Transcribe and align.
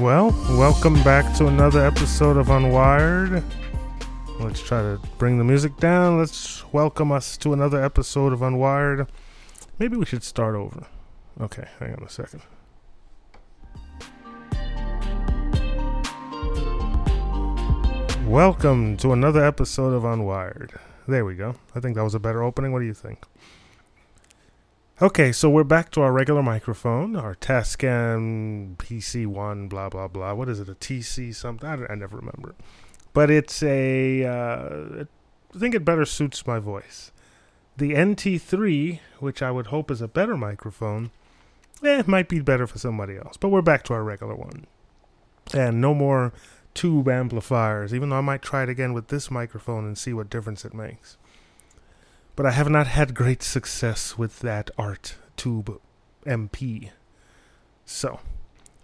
Well, 0.00 0.34
welcome 0.58 1.00
back 1.04 1.36
to 1.36 1.46
another 1.46 1.86
episode 1.86 2.36
of 2.36 2.48
Unwired. 2.48 3.44
Let's 4.40 4.60
try 4.60 4.82
to 4.82 5.00
bring 5.18 5.38
the 5.38 5.44
music 5.44 5.76
down. 5.76 6.18
Let's 6.18 6.64
welcome 6.72 7.12
us 7.12 7.36
to 7.38 7.52
another 7.52 7.80
episode 7.80 8.32
of 8.32 8.40
Unwired. 8.40 9.06
Maybe 9.78 9.96
we 9.96 10.04
should 10.04 10.24
start 10.24 10.56
over. 10.56 10.88
Okay, 11.40 11.68
hang 11.78 11.94
on 11.94 12.02
a 12.02 12.08
second. 12.08 12.42
Welcome 18.26 18.96
to 18.96 19.12
another 19.12 19.44
episode 19.44 19.92
of 19.94 20.02
Unwired. 20.02 20.76
There 21.06 21.24
we 21.24 21.36
go. 21.36 21.54
I 21.76 21.78
think 21.78 21.94
that 21.94 22.02
was 22.02 22.16
a 22.16 22.20
better 22.20 22.42
opening. 22.42 22.72
What 22.72 22.80
do 22.80 22.86
you 22.86 22.94
think? 22.94 23.22
Okay, 25.02 25.32
so 25.32 25.50
we're 25.50 25.64
back 25.64 25.90
to 25.90 26.02
our 26.02 26.12
regular 26.12 26.40
microphone, 26.40 27.16
our 27.16 27.34
Tascam 27.34 28.76
PC1, 28.76 29.68
blah, 29.68 29.88
blah, 29.88 30.06
blah. 30.06 30.34
What 30.34 30.48
is 30.48 30.60
it, 30.60 30.68
a 30.68 30.76
TC 30.76 31.34
something? 31.34 31.68
I, 31.68 31.92
I 31.92 31.96
never 31.96 32.16
remember. 32.16 32.54
But 33.12 33.28
it's 33.28 33.60
a, 33.64 34.24
uh, 34.24 35.04
I 35.52 35.58
think 35.58 35.74
it 35.74 35.84
better 35.84 36.04
suits 36.04 36.46
my 36.46 36.60
voice. 36.60 37.10
The 37.76 37.90
NT3, 37.90 39.00
which 39.18 39.42
I 39.42 39.50
would 39.50 39.66
hope 39.66 39.90
is 39.90 40.00
a 40.00 40.06
better 40.06 40.36
microphone, 40.36 41.10
eh, 41.82 41.98
it 41.98 42.06
might 42.06 42.28
be 42.28 42.38
better 42.38 42.68
for 42.68 42.78
somebody 42.78 43.16
else. 43.16 43.36
But 43.36 43.48
we're 43.48 43.62
back 43.62 43.82
to 43.84 43.94
our 43.94 44.04
regular 44.04 44.36
one. 44.36 44.68
And 45.52 45.80
no 45.80 45.92
more 45.92 46.32
tube 46.72 47.08
amplifiers, 47.08 47.92
even 47.92 48.10
though 48.10 48.18
I 48.18 48.20
might 48.20 48.42
try 48.42 48.62
it 48.62 48.68
again 48.68 48.92
with 48.92 49.08
this 49.08 49.28
microphone 49.28 49.86
and 49.86 49.98
see 49.98 50.12
what 50.12 50.30
difference 50.30 50.64
it 50.64 50.72
makes. 50.72 51.16
But 52.36 52.46
I 52.46 52.50
have 52.50 52.68
not 52.68 52.88
had 52.88 53.14
great 53.14 53.42
success 53.42 54.18
with 54.18 54.40
that 54.40 54.70
Art 54.76 55.16
Tube 55.36 55.80
MP. 56.26 56.90
So, 57.84 58.20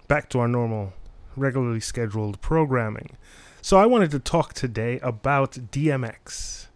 back 0.08 0.28
to 0.30 0.38
our 0.40 0.48
normal, 0.48 0.92
regularly 1.36 1.80
scheduled 1.80 2.40
programming. 2.40 3.16
So, 3.62 3.76
I 3.78 3.86
wanted 3.86 4.10
to 4.12 4.18
talk 4.18 4.52
today 4.52 5.00
about 5.00 5.52
DMX, 5.52 6.66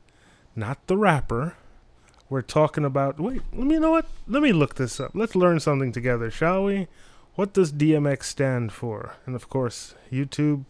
not 0.57 0.87
the 0.87 0.97
rapper. 0.97 1.57
We're 2.29 2.43
talking 2.43 2.85
about. 2.85 3.21
Wait, 3.21 3.43
let 3.53 3.67
me 3.67 3.79
know 3.79 3.93
what? 3.93 4.07
Let 4.27 4.43
me 4.43 4.53
look 4.53 4.75
this 4.75 4.99
up. 4.99 5.13
Let's 5.15 5.37
learn 5.37 5.61
something 5.61 5.93
together, 5.93 6.31
shall 6.31 6.65
we? 6.65 6.89
What 7.35 7.53
does 7.53 7.73
DMX 7.73 8.25
stand 8.25 8.73
for? 8.73 9.15
And 9.27 9.37
of 9.37 9.49
course, 9.49 9.95
YouTube 10.11 10.65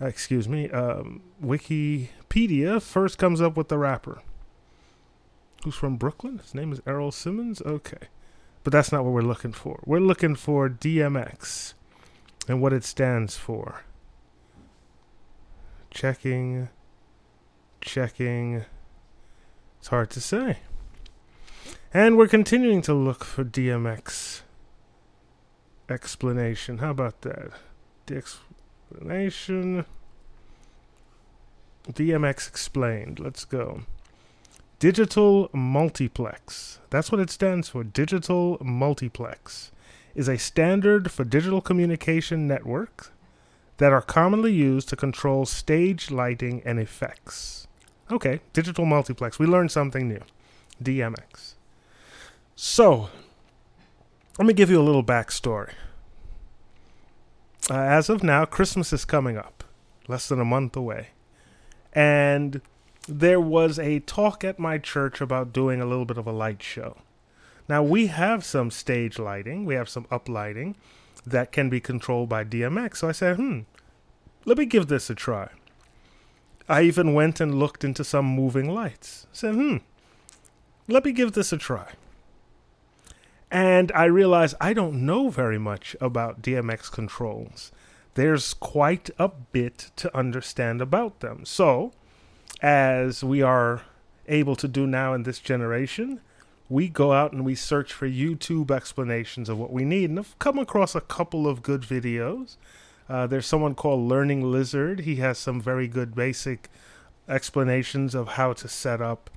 excuse 0.00 0.48
me, 0.48 0.70
um, 0.70 1.22
Wikipedia 1.42 2.82
first 2.82 3.18
comes 3.18 3.40
up 3.40 3.56
with 3.56 3.68
the 3.68 3.78
rapper. 3.78 4.20
Who's 5.66 5.74
from 5.74 5.96
Brooklyn? 5.96 6.38
His 6.38 6.54
name 6.54 6.70
is 6.70 6.80
Errol 6.86 7.10
Simmons? 7.10 7.60
Okay. 7.62 8.06
But 8.62 8.72
that's 8.72 8.92
not 8.92 9.02
what 9.02 9.12
we're 9.12 9.22
looking 9.22 9.50
for. 9.50 9.82
We're 9.84 9.98
looking 9.98 10.36
for 10.36 10.68
DMX 10.68 11.74
and 12.46 12.62
what 12.62 12.72
it 12.72 12.84
stands 12.84 13.36
for. 13.36 13.82
Checking. 15.90 16.68
Checking. 17.80 18.64
It's 19.80 19.88
hard 19.88 20.08
to 20.10 20.20
say. 20.20 20.58
And 21.92 22.16
we're 22.16 22.28
continuing 22.28 22.80
to 22.82 22.94
look 22.94 23.24
for 23.24 23.44
DMX 23.44 24.42
explanation. 25.90 26.78
How 26.78 26.90
about 26.90 27.22
that? 27.22 27.50
The 28.06 28.18
explanation. 28.18 29.84
DMX 31.90 32.46
explained. 32.46 33.18
Let's 33.18 33.44
go. 33.44 33.82
Digital 34.78 35.48
multiplex. 35.52 36.80
That's 36.90 37.10
what 37.10 37.20
it 37.20 37.30
stands 37.30 37.70
for. 37.70 37.82
Digital 37.82 38.58
multiplex 38.60 39.72
is 40.14 40.28
a 40.28 40.36
standard 40.36 41.10
for 41.10 41.24
digital 41.24 41.60
communication 41.60 42.46
networks 42.46 43.10
that 43.78 43.92
are 43.92 44.02
commonly 44.02 44.52
used 44.52 44.88
to 44.88 44.96
control 44.96 45.46
stage 45.46 46.10
lighting 46.10 46.62
and 46.64 46.78
effects. 46.78 47.66
Okay, 48.10 48.40
digital 48.52 48.84
multiplex. 48.84 49.38
We 49.38 49.46
learned 49.46 49.70
something 49.70 50.08
new. 50.08 50.22
DMX. 50.82 51.54
So, 52.54 53.08
let 54.38 54.46
me 54.46 54.52
give 54.54 54.70
you 54.70 54.80
a 54.80 54.84
little 54.84 55.04
backstory. 55.04 55.72
Uh, 57.68 57.74
as 57.74 58.08
of 58.08 58.22
now, 58.22 58.44
Christmas 58.44 58.92
is 58.92 59.04
coming 59.04 59.36
up, 59.36 59.64
less 60.06 60.28
than 60.28 60.40
a 60.40 60.44
month 60.44 60.76
away. 60.76 61.08
And 61.92 62.60
there 63.08 63.40
was 63.40 63.78
a 63.78 64.00
talk 64.00 64.44
at 64.44 64.58
my 64.58 64.78
church 64.78 65.20
about 65.20 65.52
doing 65.52 65.80
a 65.80 65.86
little 65.86 66.04
bit 66.04 66.18
of 66.18 66.26
a 66.26 66.32
light 66.32 66.62
show. 66.62 66.96
Now, 67.68 67.82
we 67.82 68.06
have 68.06 68.44
some 68.44 68.70
stage 68.70 69.18
lighting, 69.18 69.64
we 69.64 69.74
have 69.74 69.88
some 69.88 70.06
up 70.10 70.28
lighting 70.28 70.76
that 71.26 71.52
can 71.52 71.68
be 71.68 71.80
controlled 71.80 72.28
by 72.28 72.44
DMX. 72.44 72.98
So 72.98 73.08
I 73.08 73.12
said, 73.12 73.36
hmm, 73.36 73.60
let 74.44 74.58
me 74.58 74.66
give 74.66 74.86
this 74.86 75.10
a 75.10 75.14
try. 75.14 75.48
I 76.68 76.82
even 76.82 77.14
went 77.14 77.40
and 77.40 77.58
looked 77.58 77.84
into 77.84 78.04
some 78.04 78.26
moving 78.26 78.72
lights. 78.72 79.26
Said, 79.32 79.54
hmm, 79.54 79.76
let 80.88 81.04
me 81.04 81.12
give 81.12 81.32
this 81.32 81.52
a 81.52 81.56
try. 81.56 81.92
And 83.50 83.92
I 83.92 84.04
realized 84.04 84.56
I 84.60 84.72
don't 84.72 85.06
know 85.06 85.28
very 85.28 85.58
much 85.58 85.96
about 86.00 86.42
DMX 86.42 86.90
controls. 86.90 87.72
There's 88.14 88.54
quite 88.54 89.10
a 89.18 89.28
bit 89.28 89.90
to 89.96 90.16
understand 90.16 90.80
about 90.80 91.20
them. 91.20 91.44
So, 91.44 91.92
as 92.60 93.22
we 93.22 93.42
are 93.42 93.82
able 94.28 94.56
to 94.56 94.68
do 94.68 94.86
now 94.86 95.14
in 95.14 95.22
this 95.22 95.38
generation, 95.38 96.20
we 96.68 96.88
go 96.88 97.12
out 97.12 97.32
and 97.32 97.44
we 97.44 97.54
search 97.54 97.92
for 97.92 98.08
YouTube 98.08 98.70
explanations 98.70 99.48
of 99.48 99.58
what 99.58 99.72
we 99.72 99.84
need. 99.84 100.10
And 100.10 100.18
I've 100.18 100.38
come 100.38 100.58
across 100.58 100.94
a 100.94 101.00
couple 101.00 101.46
of 101.46 101.62
good 101.62 101.82
videos. 101.82 102.56
Uh, 103.08 103.26
there's 103.26 103.46
someone 103.46 103.74
called 103.74 104.08
Learning 104.08 104.50
Lizard. 104.50 105.00
He 105.00 105.16
has 105.16 105.38
some 105.38 105.60
very 105.60 105.86
good 105.86 106.14
basic 106.14 106.68
explanations 107.28 108.14
of 108.14 108.28
how 108.28 108.52
to 108.54 108.68
set 108.68 109.00
up 109.00 109.30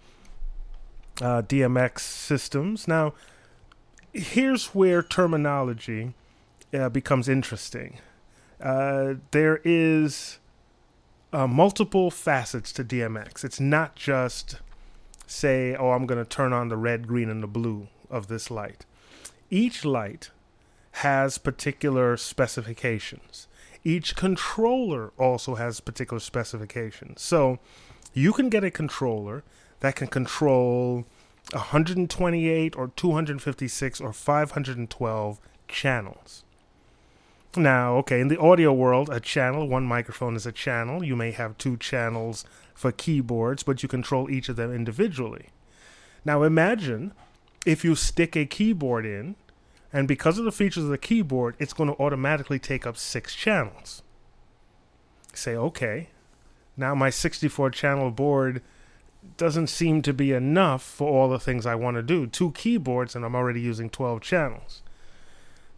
uh, 1.22 1.42
DMX 1.44 2.00
systems. 2.00 2.88
Now, 2.88 3.14
here's 4.14 4.68
where 4.68 5.04
terminology 5.04 6.14
uh, 6.74 6.90
becomes 6.90 7.30
interesting. 7.30 8.00
Uh, 8.62 9.16
there 9.32 9.62
is 9.64 10.40
uh, 11.32 11.48
multiple 11.48 12.10
facets 12.12 12.72
to 12.74 12.84
DMX. 12.84 13.44
It's 13.44 13.60
not 13.60 13.96
just 13.96 14.58
say, 15.28 15.76
oh, 15.76 15.92
I'm 15.92 16.06
going 16.06 16.24
to 16.24 16.30
turn 16.30 16.54
on 16.54 16.70
the 16.70 16.78
red, 16.78 17.08
green, 17.08 17.30
and 17.30 17.44
the 17.44 17.48
blue 17.48 17.88
of 18.10 18.28
this 18.28 18.50
light. 18.50 18.86
Each 19.50 19.86
light 19.86 20.32
has 20.92 21.38
particular 21.38 22.18
specifications. 22.18 23.48
Each 23.84 24.16
controller 24.16 25.12
also 25.18 25.56
has 25.56 25.80
particular 25.80 26.20
specifications. 26.20 27.22
So 27.22 27.60
you 28.14 28.34
can 28.34 28.50
get 28.50 28.64
a 28.64 28.72
controller 28.72 29.44
that 29.80 29.96
can 29.96 30.08
control 30.08 31.06
128 31.54 32.76
or 32.76 32.88
256 32.90 34.02
or 34.02 34.14
512 34.14 35.40
channels. 35.68 36.44
Now, 37.56 37.96
okay, 37.98 38.20
in 38.20 38.28
the 38.28 38.40
audio 38.40 38.72
world, 38.72 39.10
a 39.10 39.20
channel, 39.20 39.68
one 39.68 39.84
microphone 39.84 40.36
is 40.36 40.46
a 40.46 40.52
channel. 40.52 41.04
You 41.04 41.16
may 41.16 41.32
have 41.32 41.58
two 41.58 41.78
channels 41.78 42.46
for 42.76 42.92
keyboards, 42.92 43.64
but 43.64 43.82
you 43.82 43.90
control 43.90 44.30
each 44.30 44.50
of 44.50 44.56
them 44.56 44.72
individually. 44.72 45.48
Now, 46.24 46.44
imagine 46.44 47.12
if 47.66 47.84
you 47.84 47.96
stick 47.96 48.36
a 48.36 48.46
keyboard 48.46 49.06
in, 49.06 49.36
and 49.92 50.08
because 50.08 50.38
of 50.38 50.46
the 50.46 50.52
features 50.52 50.84
of 50.84 50.92
the 50.92 50.98
keyboard, 51.00 51.56
it's 51.58 51.74
going 51.74 51.90
to 51.90 52.00
automatically 52.00 52.60
take 52.60 52.86
up 52.86 52.98
six 52.98 53.34
channels. 53.34 54.04
Say, 55.34 55.56
okay, 55.56 56.10
now 56.78 56.94
my 56.94 57.10
64 57.10 57.72
channel 57.72 58.12
board 58.12 58.62
doesn't 59.38 59.68
seem 59.68 60.02
to 60.04 60.14
be 60.14 60.32
enough 60.32 60.84
for 60.84 61.10
all 61.10 61.30
the 61.30 61.40
things 61.40 61.66
I 61.66 61.76
want 61.76 61.98
to 61.98 62.04
do. 62.04 62.28
Two 62.28 62.52
keyboards, 62.52 63.16
and 63.16 63.26
I'm 63.26 63.36
already 63.36 63.62
using 63.62 63.90
12 63.90 64.22
channels. 64.22 64.84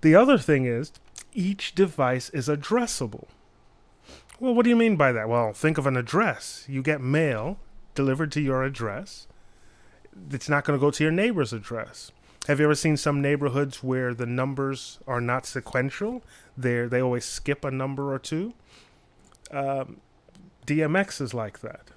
The 0.01 0.15
other 0.15 0.38
thing 0.38 0.65
is, 0.65 0.91
each 1.33 1.75
device 1.75 2.29
is 2.29 2.47
addressable. 2.47 3.27
Well, 4.39 4.55
what 4.55 4.63
do 4.63 4.69
you 4.69 4.75
mean 4.75 4.95
by 4.95 5.11
that? 5.11 5.29
Well, 5.29 5.53
think 5.53 5.77
of 5.77 5.85
an 5.85 5.95
address. 5.95 6.65
You 6.67 6.81
get 6.81 7.01
mail 7.01 7.59
delivered 7.93 8.31
to 8.33 8.41
your 8.41 8.63
address. 8.63 9.27
It's 10.31 10.49
not 10.49 10.65
going 10.65 10.77
to 10.77 10.81
go 10.81 10.91
to 10.91 11.03
your 11.03 11.11
neighbor's 11.11 11.53
address. 11.53 12.11
Have 12.47 12.59
you 12.59 12.65
ever 12.65 12.75
seen 12.75 12.97
some 12.97 13.21
neighborhoods 13.21 13.83
where 13.83 14.15
the 14.15 14.25
numbers 14.25 14.97
are 15.05 15.21
not 15.21 15.45
sequential? 15.45 16.23
They 16.57 16.87
they 16.87 16.99
always 16.99 17.23
skip 17.23 17.63
a 17.63 17.69
number 17.69 18.11
or 18.11 18.17
two. 18.17 18.53
Um, 19.51 19.97
DMX 20.65 21.21
is 21.21 21.33
like 21.35 21.59
that. 21.59 21.91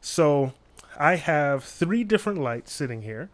So 0.00 0.54
I 0.98 1.16
have 1.16 1.62
three 1.62 2.02
different 2.02 2.40
lights 2.40 2.72
sitting 2.72 3.02
here, 3.02 3.30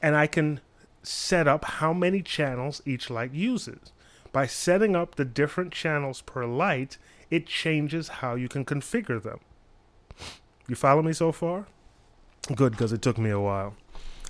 and 0.00 0.14
I 0.14 0.28
can 0.28 0.60
set 1.02 1.48
up 1.48 1.64
how 1.64 1.92
many 1.92 2.22
channels 2.22 2.80
each 2.86 3.10
light 3.10 3.32
uses. 3.32 3.92
By 4.36 4.46
setting 4.46 4.94
up 4.94 5.14
the 5.14 5.24
different 5.24 5.72
channels 5.72 6.20
per 6.20 6.44
light, 6.44 6.98
it 7.30 7.46
changes 7.46 8.20
how 8.20 8.34
you 8.34 8.50
can 8.50 8.66
configure 8.66 9.22
them. 9.22 9.40
You 10.68 10.74
follow 10.74 11.00
me 11.00 11.14
so 11.14 11.32
far? 11.32 11.68
Good, 12.54 12.72
because 12.72 12.92
it 12.92 13.00
took 13.00 13.16
me 13.16 13.30
a 13.30 13.40
while. 13.40 13.76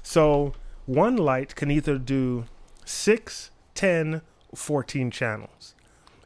So, 0.04 0.54
one 0.84 1.16
light 1.16 1.56
can 1.56 1.72
either 1.72 1.98
do 1.98 2.44
6, 2.84 3.50
10, 3.74 4.22
14 4.54 5.10
channels. 5.10 5.74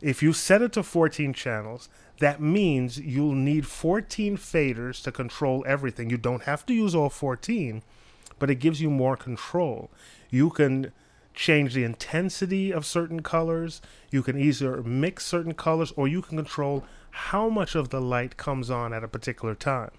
If 0.02 0.22
you 0.22 0.34
set 0.34 0.60
it 0.60 0.74
to 0.74 0.82
14 0.82 1.32
channels, 1.32 1.88
that 2.18 2.38
means 2.38 2.98
you'll 2.98 3.34
need 3.34 3.66
14 3.66 4.36
faders 4.36 5.02
to 5.04 5.10
control 5.10 5.64
everything. 5.66 6.10
You 6.10 6.18
don't 6.18 6.42
have 6.42 6.66
to 6.66 6.74
use 6.74 6.94
all 6.94 7.08
14, 7.08 7.82
but 8.38 8.50
it 8.50 8.56
gives 8.56 8.82
you 8.82 8.90
more 8.90 9.16
control. 9.16 9.90
You 10.28 10.50
can 10.50 10.92
change 11.40 11.72
the 11.72 11.84
intensity 11.84 12.70
of 12.70 12.84
certain 12.84 13.22
colors, 13.22 13.80
you 14.10 14.22
can 14.22 14.38
either 14.38 14.82
mix 14.82 15.24
certain 15.24 15.54
colors, 15.54 15.90
or 15.96 16.06
you 16.06 16.20
can 16.20 16.36
control 16.36 16.84
how 17.10 17.48
much 17.48 17.74
of 17.74 17.88
the 17.88 18.00
light 18.00 18.36
comes 18.36 18.68
on 18.68 18.92
at 18.92 19.02
a 19.02 19.08
particular 19.08 19.54
time. 19.54 19.90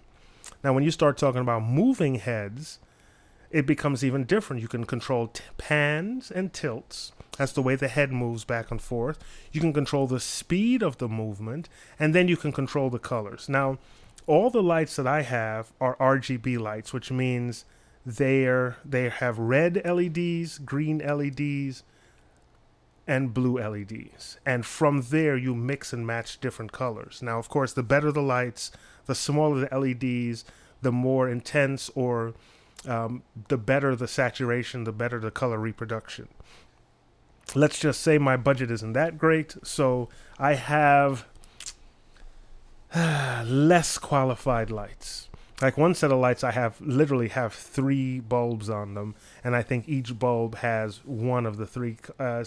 Now, 0.64 0.72
when 0.72 0.84
you 0.84 0.92
start 0.92 1.18
talking 1.18 1.42
about 1.42 1.64
moving 1.64 2.16
heads, 2.16 2.78
it 3.50 3.66
becomes 3.66 4.06
even 4.06 4.24
different. 4.26 4.62
You 4.62 4.68
can 4.68 4.86
control 4.86 5.30
t- 5.30 5.44
pans 5.58 6.30
and 6.30 6.54
tilts. 6.54 7.12
That's 7.40 7.54
the 7.54 7.64
way 7.64 7.76
the 7.76 7.88
head 7.88 8.12
moves 8.12 8.44
back 8.44 8.70
and 8.70 8.80
forth. 8.80 9.18
You 9.52 9.62
can 9.62 9.74
control 9.74 10.06
the 10.06 10.20
speed 10.20 10.84
of 10.84 11.00
the 11.00 11.10
movement, 11.10 11.68
and 11.98 12.14
then 12.14 12.28
you 12.28 12.38
can 12.38 12.52
control 12.52 12.92
the 12.92 13.00
colors. 13.00 13.50
Now, 13.50 13.80
all 14.28 14.52
the 14.52 14.62
lights 14.62 14.96
that 14.96 15.08
I 15.08 15.24
have 15.24 15.74
are 15.82 15.96
RGB 15.96 16.60
lights, 16.60 16.94
which 16.94 17.10
means 17.10 17.66
they're 18.06 18.78
they 18.84 19.10
have 19.10 19.38
red 19.38 19.82
LEDs, 19.86 20.58
green 20.60 21.00
LEDs, 21.00 21.84
and 23.08 23.34
blue 23.34 23.60
LEDs. 23.60 24.38
And 24.46 24.66
from 24.66 25.02
there 25.10 25.38
you 25.38 25.56
mix 25.56 25.94
and 25.94 26.06
match 26.06 26.40
different 26.40 26.72
colors. 26.72 27.22
Now, 27.22 27.40
of 27.40 27.50
course, 27.50 27.74
the 27.74 27.84
better 27.84 28.12
the 28.12 28.22
lights, 28.22 28.72
the 29.06 29.16
smaller 29.16 29.68
the 29.68 29.78
LEDs, 29.78 30.46
the 30.82 30.92
more 30.92 31.30
intense 31.30 31.90
or 31.96 32.34
um, 32.88 33.24
the 33.48 33.58
better 33.58 33.96
the 33.96 34.08
saturation, 34.08 34.84
the 34.84 34.92
better 34.92 35.20
the 35.20 35.32
color 35.32 35.58
reproduction. 35.58 36.28
Let's 37.54 37.80
just 37.80 38.02
say 38.02 38.18
my 38.18 38.38
budget 38.38 38.72
isn't 38.72 38.94
that 38.94 39.18
great, 39.18 39.56
so 39.64 40.10
I 40.40 40.54
have 40.54 41.28
less 42.96 43.98
qualified 43.98 44.72
lights. 44.72 45.28
Like 45.62 45.78
one 45.78 45.94
set 45.94 46.12
of 46.12 46.20
lights, 46.20 46.44
I 46.44 46.52
have 46.52 46.82
literally 46.82 47.28
have 47.30 47.54
three 47.54 48.20
bulbs 48.20 48.70
on 48.70 48.96
them, 48.96 49.16
and 49.44 49.56
I 49.56 49.62
think 49.62 49.88
each 49.88 50.18
bulb 50.18 50.56
has 50.56 51.06
one 51.06 51.46
of 51.46 51.58
the 51.58 51.68
three, 51.68 51.98
uh, 52.20 52.44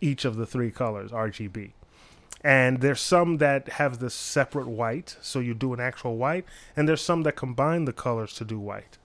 each 0.00 0.24
of 0.24 0.36
the 0.36 0.46
three 0.46 0.70
colors 0.70 1.10
RGB. 1.10 1.72
And 2.42 2.80
there's 2.80 3.00
some 3.00 3.38
that 3.38 3.68
have 3.70 3.98
the 3.98 4.10
separate 4.10 4.66
white, 4.66 5.16
so 5.20 5.40
you 5.40 5.54
do 5.54 5.72
an 5.74 5.80
actual 5.80 6.16
white, 6.16 6.44
and 6.76 6.88
there's 6.88 7.02
some 7.02 7.22
that 7.22 7.36
combine 7.36 7.84
the 7.84 7.92
colors 7.92 8.34
to 8.34 8.44
do 8.44 8.58
white. 8.58 8.98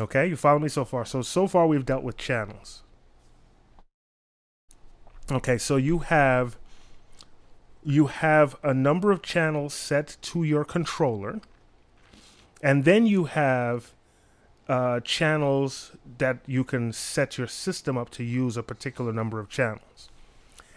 Okay, 0.00 0.26
you 0.26 0.36
follow 0.36 0.58
me 0.58 0.68
so 0.68 0.84
far? 0.84 1.04
So, 1.04 1.22
so 1.22 1.46
far 1.46 1.66
we've 1.66 1.86
dealt 1.86 2.02
with 2.02 2.16
channels. 2.16 2.82
Okay, 5.30 5.56
so 5.56 5.76
you 5.76 6.00
have 6.00 6.56
you 7.86 8.06
have 8.06 8.56
a 8.62 8.72
number 8.72 9.12
of 9.12 9.20
channels 9.22 9.74
set 9.74 10.16
to 10.22 10.42
your 10.42 10.64
controller, 10.64 11.40
and 12.64 12.84
then 12.84 13.04
you 13.04 13.24
have 13.26 13.92
uh, 14.70 14.98
channels 15.00 15.92
that 16.16 16.38
you 16.46 16.64
can 16.64 16.94
set 16.94 17.36
your 17.36 17.46
system 17.46 17.98
up 17.98 18.08
to 18.08 18.24
use 18.24 18.56
a 18.56 18.62
particular 18.62 19.12
number 19.12 19.38
of 19.38 19.50
channels. 19.50 20.08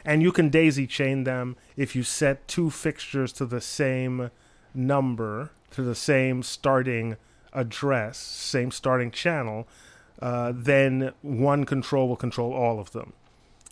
And 0.04 0.22
you 0.22 0.34
can 0.34 0.50
daisy 0.50 0.86
chain 0.86 1.24
them 1.24 1.56
if 1.78 1.95
you 1.95 2.04
set 2.04 2.45
two 2.45 2.69
fixtures 2.69 3.31
to 3.34 3.45
the 3.45 3.62
same 3.62 4.31
number, 4.74 5.51
to 5.72 5.81
the 5.81 5.95
same 5.95 6.44
starting 6.44 7.16
address, 7.54 8.18
same 8.18 8.69
starting 8.69 9.10
channel, 9.10 9.66
uh, 10.22 10.51
then 10.54 11.13
one 11.22 11.63
control 11.63 12.10
will 12.10 12.18
control 12.18 12.51
all 12.51 12.81
of 12.81 12.92
them. 12.92 13.13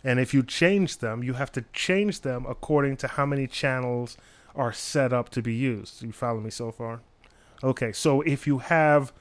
And 0.02 0.18
if 0.18 0.32
you 0.32 0.42
change 0.42 0.98
them, 0.98 1.22
you 1.22 1.34
have 1.34 1.52
to 1.52 1.66
change 1.74 2.22
them 2.22 2.46
according 2.48 2.96
to 2.98 3.08
how 3.08 3.26
many 3.26 3.46
channels 3.46 4.16
are 4.54 4.72
set 4.72 5.12
up 5.12 5.28
to 5.30 5.42
be 5.42 5.52
used. 5.52 6.02
You 6.02 6.12
follow 6.12 6.40
me 6.40 6.50
so 6.50 6.72
far? 6.72 7.02
Okay, 7.62 7.92
so 7.92 8.20
if 8.22 8.46
you 8.46 8.58
have 8.58 9.12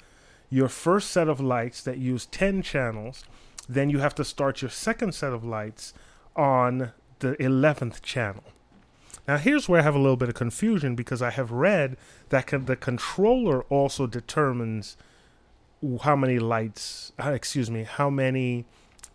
your 0.50 0.68
first 0.68 1.12
set 1.12 1.28
of 1.28 1.40
lights 1.40 1.82
that 1.84 1.98
use 1.98 2.26
10 2.28 2.62
channels, 2.62 3.24
then 3.68 3.90
you 3.90 4.00
have 4.00 4.16
to 4.16 4.24
start 4.24 4.62
your 4.62 4.70
second 4.70 5.14
set 5.14 5.34
of 5.34 5.44
lights 5.44 5.94
on 6.36 6.92
the 7.20 7.36
11th 7.36 8.02
channel. 8.02 8.44
Now, 9.28 9.38
here's 9.38 9.68
where 9.68 9.80
I 9.80 9.84
have 9.84 9.96
a 9.96 10.00
little 10.00 10.18
bit 10.18 10.30
of 10.30 10.36
confusion 10.36 10.96
because 10.96 11.22
I 11.22 11.32
have 11.32 11.52
read 11.52 11.98
that 12.30 12.48
con- 12.48 12.66
the 12.66 12.76
controller 12.76 13.64
also 13.64 14.06
determines 14.06 14.98
how 16.02 16.16
many 16.16 16.38
lights, 16.38 17.12
uh, 17.24 17.32
excuse 17.32 17.72
me, 17.72 17.84
how 17.84 18.10
many 18.10 18.66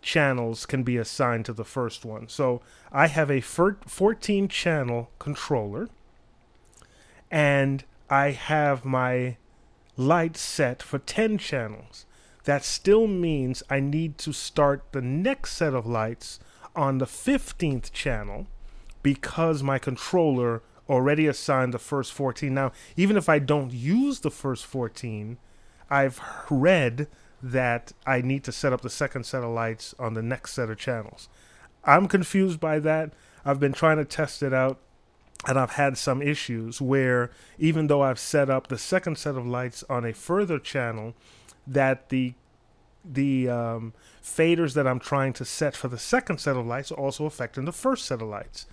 channels 0.01 0.65
can 0.65 0.83
be 0.83 0.97
assigned 0.97 1.45
to 1.45 1.53
the 1.53 1.63
first 1.63 2.03
one. 2.03 2.27
So 2.27 2.61
I 2.91 3.07
have 3.07 3.31
a 3.31 3.39
14 3.41 4.47
channel 4.47 5.11
controller 5.19 5.89
and 7.29 7.85
I 8.11 8.31
have 8.31 8.83
my 8.83 9.37
lights 9.95 10.41
set 10.41 10.83
for 10.83 10.99
10 10.99 11.37
channels. 11.37 12.05
That 12.43 12.65
still 12.65 13.07
means 13.07 13.63
I 13.69 13.79
need 13.79 14.17
to 14.19 14.33
start 14.33 14.83
the 14.91 15.01
next 15.01 15.53
set 15.53 15.73
of 15.73 15.85
lights 15.85 16.37
on 16.75 16.97
the 16.97 17.05
15th 17.05 17.93
channel 17.93 18.47
because 19.01 19.63
my 19.63 19.79
controller 19.79 20.61
already 20.89 21.25
assigned 21.25 21.73
the 21.73 21.79
first 21.79 22.11
14. 22.11 22.53
Now, 22.53 22.73
even 22.97 23.15
if 23.15 23.29
I 23.29 23.39
don't 23.39 23.71
use 23.71 24.19
the 24.19 24.29
first 24.29 24.65
14, 24.65 25.37
I've 25.89 26.19
read 26.49 27.07
that 27.41 27.93
I 28.05 28.19
need 28.19 28.43
to 28.43 28.51
set 28.51 28.73
up 28.73 28.81
the 28.81 28.89
second 28.89 29.25
set 29.25 29.41
of 29.41 29.51
lights 29.51 29.95
on 29.97 30.15
the 30.15 30.21
next 30.21 30.51
set 30.51 30.69
of 30.69 30.77
channels. 30.77 31.29
I'm 31.85 32.09
confused 32.09 32.59
by 32.59 32.79
that. 32.79 33.13
I've 33.45 33.59
been 33.61 33.73
trying 33.73 33.97
to 33.97 34.05
test 34.05 34.43
it 34.43 34.53
out 34.53 34.79
and 35.47 35.57
I've 35.57 35.71
had 35.71 35.97
some 35.97 36.21
issues 36.21 36.79
where 36.79 37.31
even 37.57 37.87
though 37.87 38.01
I've 38.01 38.19
set 38.19 38.49
up 38.49 38.67
the 38.67 38.77
second 38.77 39.17
set 39.17 39.35
of 39.35 39.47
lights 39.47 39.83
on 39.89 40.05
a 40.05 40.13
further 40.13 40.59
channel 40.59 41.15
that 41.65 42.09
the 42.09 42.33
the 43.03 43.49
um, 43.49 43.93
faders 44.23 44.75
that 44.75 44.85
I'm 44.85 44.99
trying 44.99 45.33
to 45.33 45.45
set 45.45 45.75
for 45.75 45.87
the 45.87 45.97
second 45.97 46.39
set 46.39 46.55
of 46.55 46.67
lights 46.67 46.91
are 46.91 46.99
also 46.99 47.25
affecting 47.25 47.65
the 47.65 47.71
first 47.71 48.05
set 48.05 48.21
of 48.21 48.27
lights. 48.27 48.67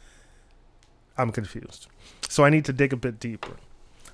I'm 1.16 1.32
confused. 1.32 1.86
So 2.28 2.44
I 2.44 2.50
need 2.50 2.66
to 2.66 2.72
dig 2.74 2.92
a 2.92 2.96
bit 2.96 3.18
deeper. 3.18 3.56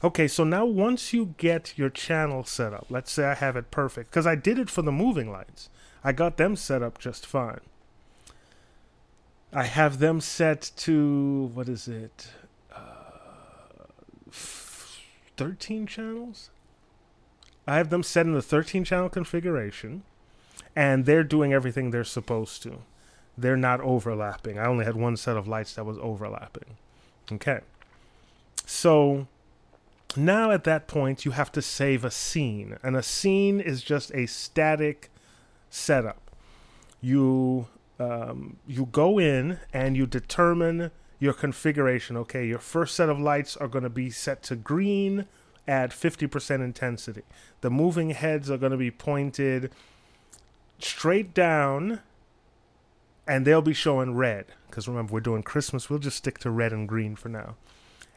Okay, 0.05 0.29
so 0.29 0.45
now 0.45 0.65
once 0.65 1.13
you 1.13 1.35
get 1.39 1.77
your 1.77 1.91
channel 1.91 2.45
set 2.45 2.73
up, 2.73 2.87
let's 2.91 3.11
say 3.11 3.25
I 3.25 3.35
have 3.35 3.57
it 3.57 3.71
perfect, 3.71 4.11
because 4.11 4.27
I 4.27 4.35
did 4.37 4.59
it 4.59 4.71
for 4.71 4.83
the 4.83 4.93
moving 4.93 5.33
lights. 5.33 5.69
I 6.05 6.13
got 6.13 6.37
them 6.37 6.55
set 6.55 6.83
up 6.83 6.99
just 6.99 7.27
fine. 7.27 7.61
I 9.53 9.65
have 9.65 9.99
them 9.99 10.21
set 10.21 10.73
to, 10.79 11.51
what 11.55 11.69
is 11.69 11.89
it? 11.89 12.29
Uh, 15.39 15.45
13 15.45 15.87
channels? 15.87 16.51
I 17.67 17.77
have 17.77 17.91
them 17.91 18.03
set 18.03 18.27
in 18.27 18.35
the 18.35 18.43
13 18.43 18.85
channel 18.85 19.09
configuration, 19.09 20.03
and 20.77 21.07
they're 21.07 21.25
doing 21.25 21.53
everything 21.53 21.91
they're 21.91 22.05
supposed 22.05 22.63
to. 22.65 22.83
They're 23.37 23.57
not 23.57 23.81
overlapping. 23.81 24.59
I 24.59 24.67
only 24.67 24.85
had 24.85 24.97
one 24.97 25.17
set 25.17 25.37
of 25.37 25.49
lights 25.49 25.75
that 25.75 25.85
was 25.85 25.99
overlapping. 25.99 26.77
Okay. 27.33 27.61
So 28.67 29.27
now 30.17 30.51
at 30.51 30.65
that 30.65 30.87
point, 30.87 31.25
you 31.25 31.33
have 31.33 31.51
to 31.53 31.63
save 31.63 32.05
a 32.05 32.11
scene. 32.11 32.77
And 32.83 32.97
a 32.97 33.03
scene 33.03 33.61
is 33.61 33.83
just 33.83 34.15
a 34.15 34.27
static 34.27 35.11
setup. 35.71 36.31
You 37.01 37.67
um, 37.99 38.57
you 38.67 38.89
go 38.91 39.19
in 39.19 39.59
and 39.73 39.97
you 39.97 40.07
determine 40.07 40.91
your 41.25 41.33
configuration. 41.33 42.19
Okay, 42.19 42.47
your 42.47 42.59
first 42.59 42.95
set 42.95 43.09
of 43.09 43.19
lights 43.19 43.57
are 43.57 43.67
going 43.67 43.83
to 43.83 43.91
be 43.91 44.11
set 44.11 44.43
to 44.43 44.55
green 44.55 45.27
at 45.67 45.91
50% 45.91 46.63
intensity. 46.63 47.23
The 47.63 47.71
moving 47.71 48.11
heads 48.11 48.51
are 48.51 48.59
going 48.59 48.73
to 48.73 48.79
be 48.79 48.91
pointed 48.91 49.73
straight 50.79 51.33
down 51.33 52.01
and 53.27 53.47
they'll 53.47 53.63
be 53.63 53.73
showing 53.73 54.15
red 54.15 54.45
because 54.69 54.87
remember 54.87 55.15
we're 55.15 55.21
doing 55.21 55.43
Christmas. 55.43 55.89
We'll 55.89 55.99
just 55.99 56.19
stick 56.19 56.39
to 56.41 56.51
red 56.51 56.75
and 56.75 56.87
green 56.87 57.17
for 57.17 57.31
now. 57.31 57.57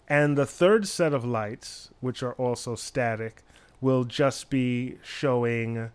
And 0.09 0.37
the 0.37 0.45
third 0.45 0.85
set 0.85 1.13
of 1.13 1.23
lights, 1.23 1.91
which 2.01 2.21
are 2.21 2.33
also 2.33 2.75
static, 2.75 3.41
will 3.79 4.03
just 4.03 4.49
be 4.49 4.97
showing 5.01 5.91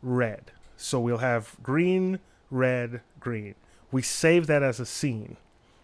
red. 0.00 0.52
So 0.76 1.00
we'll 1.00 1.18
have 1.18 1.56
green, 1.60 2.20
red, 2.52 3.00
green. 3.18 3.56
We 3.90 4.02
save 4.02 4.46
that 4.46 4.62
as 4.62 4.78
a 4.78 4.86
scene. 4.86 5.38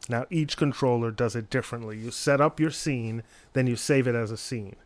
Now 0.09 0.27
each 0.31 0.57
controller 0.57 1.11
does 1.11 1.37
it 1.37 1.51
differently. 1.51 1.99
You 1.99 2.11
set 2.11 2.41
up 2.41 2.59
your 2.59 2.71
scene, 2.71 3.23
then 3.53 3.67
you 3.67 3.77
save 3.77 4.07
it 4.07 4.15
as 4.15 4.31
a 4.31 4.37
scene. 4.37 4.77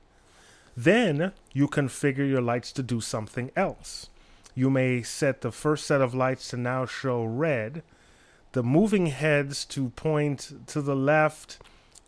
Then 0.77 1.33
you 1.53 1.69
configure 1.69 2.29
your 2.29 2.41
lights 2.41 2.73
to 2.73 2.83
do 2.83 3.01
something 3.01 3.51
else. 3.55 4.09
You 4.55 4.69
may 4.69 5.03
set 5.03 5.41
the 5.41 5.53
first 5.53 5.87
set 5.87 6.01
of 6.01 6.15
lights 6.15 6.49
to 6.49 6.57
now 6.57 6.87
show 6.87 7.25
red, 7.25 7.83
the 8.53 8.63
moving 8.63 9.07
heads 9.07 9.65
to 9.67 9.91
point 9.91 10.67
to 10.67 10.83
the 10.83 10.97
left 10.97 11.59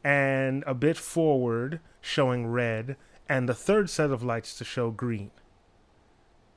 and 0.03 0.63
a 0.67 0.75
bit 0.75 0.99
forward, 0.99 1.81
showing 2.01 2.47
red, 2.47 2.97
and 3.29 3.49
the 3.49 3.55
third 3.55 3.89
set 3.89 4.11
of 4.11 4.23
lights 4.23 4.57
to 4.59 4.65
show 4.65 4.91
green. 4.91 5.31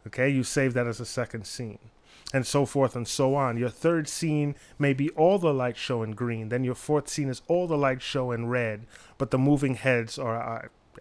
Okay, 0.05 0.29
you 0.29 0.43
save 0.43 0.73
that 0.73 0.87
as 0.87 0.99
a 0.99 1.05
second 1.05 1.45
scene. 1.45 1.79
And 2.33 2.45
so 2.45 2.65
forth 2.65 2.95
and 2.95 3.07
so 3.07 3.35
on. 3.35 3.57
Your 3.57 3.69
third 3.69 4.07
scene 4.07 4.55
may 4.77 4.93
be 4.93 5.09
all 5.11 5.39
the 5.39 5.53
lights 5.53 5.79
show 5.79 6.03
in 6.03 6.11
green. 6.11 6.49
Then 6.49 6.63
your 6.63 6.75
fourth 6.75 7.07
scene 7.07 7.29
is 7.29 7.41
all 7.47 7.67
the 7.67 7.77
lights 7.77 8.03
show 8.03 8.31
in 8.31 8.47
red, 8.47 8.85
but 9.17 9.31
the 9.31 9.37
moving 9.37 9.75
heads 9.75 10.19
are 10.19 10.35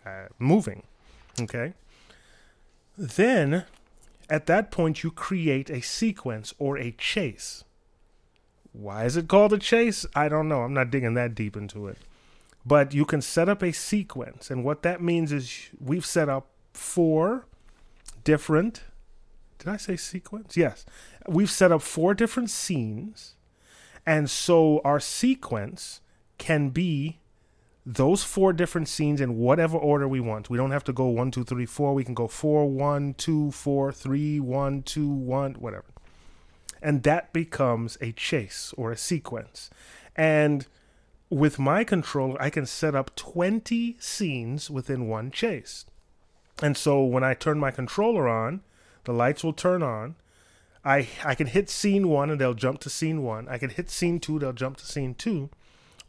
uh, 0.05 0.09
uh, 0.09 0.29
moving. 0.39 0.85
Okay? 1.41 1.75
Then, 2.97 3.65
at 4.31 4.47
that 4.47 4.71
point, 4.71 5.03
you 5.03 5.11
create 5.11 5.69
a 5.69 5.83
sequence 5.83 6.55
or 6.59 6.79
a 6.79 6.93
chase. 6.93 7.65
Why 8.73 9.05
is 9.05 9.17
it 9.17 9.29
called 9.29 9.53
a 9.53 9.59
chase? 9.59 10.07
I 10.15 10.29
don't 10.29 10.49
know. 10.49 10.63
I'm 10.63 10.75
not 10.75 10.91
digging 10.91 11.15
that 11.15 11.35
deep 11.35 11.57
into 11.57 11.89
it. 11.89 11.99
But 12.65 12.93
you 12.95 13.05
can 13.05 13.23
set 13.23 13.49
up 13.49 13.63
a 13.63 13.73
sequence. 13.73 14.51
And 14.51 14.65
what 14.65 14.83
that 14.83 15.01
means 15.01 15.33
is 15.33 15.69
we've 15.81 16.05
set 16.05 16.29
up 16.29 16.49
four 16.73 17.47
different. 18.25 18.83
Did 19.59 19.69
I 19.69 19.77
say 19.77 19.97
sequence? 19.97 20.57
Yes. 20.57 20.85
We've 21.29 21.51
set 21.51 21.73
up 21.73 21.83
four 21.83 22.15
different 22.15 22.51
scenes. 22.51 23.35
And 24.05 24.31
so 24.31 24.81
our 24.85 25.01
sequence 25.01 26.01
can 26.39 26.69
be 26.69 27.19
those 27.85 28.25
four 28.25 28.53
different 28.53 28.89
scenes 28.89 29.21
in 29.21 29.39
whatever 29.39 29.79
order 29.79 30.09
we 30.09 30.21
want. 30.21 30.51
We 30.51 30.59
don't 30.59 30.73
have 30.73 30.85
to 30.85 30.93
go 30.93 31.07
one, 31.07 31.31
two, 31.31 31.45
three, 31.45 31.67
four. 31.67 31.95
We 31.95 32.05
can 32.05 32.15
go 32.15 32.27
four, 32.27 32.69
one, 32.69 33.15
two, 33.15 33.53
four, 33.53 33.93
three, 33.93 34.41
one, 34.41 34.83
two, 34.83 35.09
one, 35.09 35.55
whatever. 35.55 35.87
And 36.83 37.05
that 37.05 37.33
becomes 37.33 37.97
a 38.01 38.13
chase 38.13 38.75
or 38.77 38.91
a 38.91 38.97
sequence. 38.97 39.71
And 40.15 40.67
with 41.31 41.59
my 41.59 41.85
controller, 41.85 42.41
I 42.41 42.51
can 42.51 42.67
set 42.67 42.95
up 42.95 43.15
20 43.17 43.97
scenes 43.99 44.71
within 44.71 45.09
one 45.09 45.31
chase. 45.31 45.85
And 46.63 46.77
so 46.77 47.05
when 47.05 47.23
I 47.25 47.35
turn 47.35 47.59
my 47.59 47.71
controller 47.71 48.29
on, 48.29 48.63
the 49.05 49.13
lights 49.13 49.45
will 49.45 49.53
turn 49.53 49.83
on. 49.83 50.17
I 50.87 51.09
I 51.25 51.35
can 51.35 51.49
hit 51.49 51.69
scene 51.69 52.09
one 52.09 52.31
and 52.31 52.41
they'll 52.41 52.55
jump 52.55 52.81
to 52.81 52.91
scene 52.91 53.23
one. 53.23 53.49
I 53.49 53.59
can 53.59 53.71
hit 53.71 53.91
scene 53.91 54.21
two, 54.21 54.39
they'll 54.39 54.53
jump 54.53 54.77
to 54.79 54.87
scene 54.87 55.15
two. 55.15 55.51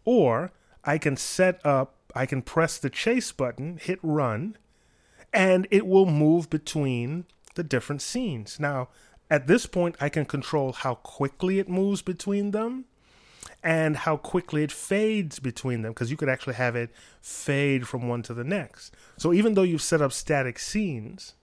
Or 0.06 0.52
I 0.86 0.98
can 1.00 1.18
set 1.18 1.60
up, 1.66 1.96
I 2.16 2.26
can 2.26 2.42
press 2.42 2.78
the 2.78 2.90
chase 2.90 3.32
button, 3.32 3.78
hit 3.82 4.00
run, 4.04 4.58
and 5.34 5.68
it 5.72 5.86
will 5.86 6.06
move 6.06 6.50
between 6.50 7.26
the 7.56 7.64
different 7.64 8.02
scenes. 8.02 8.60
Now, 8.60 8.90
at 9.30 9.48
this 9.48 9.66
point, 9.66 9.96
I 10.00 10.10
can 10.10 10.26
control 10.26 10.72
how 10.72 10.96
quickly 10.96 11.60
it 11.60 11.68
moves 11.68 12.02
between 12.02 12.52
them 12.52 12.86
and 13.64 13.98
how 13.98 14.16
quickly 14.16 14.64
it 14.64 14.72
fades 14.72 15.40
between 15.40 15.82
them 15.82 15.92
because 15.92 16.12
you 16.12 16.18
could 16.18 16.30
actually 16.30 16.54
have 16.54 16.76
it 16.76 16.92
fade 17.20 17.88
from 17.88 18.08
one 18.08 18.22
to 18.24 18.34
the 18.34 18.44
next. 18.44 18.94
So 19.18 19.34
even 19.34 19.56
though 19.56 19.64
you've 19.64 19.82
set 19.82 20.02
up 20.02 20.14
static 20.14 20.60
scenes, 20.60 21.34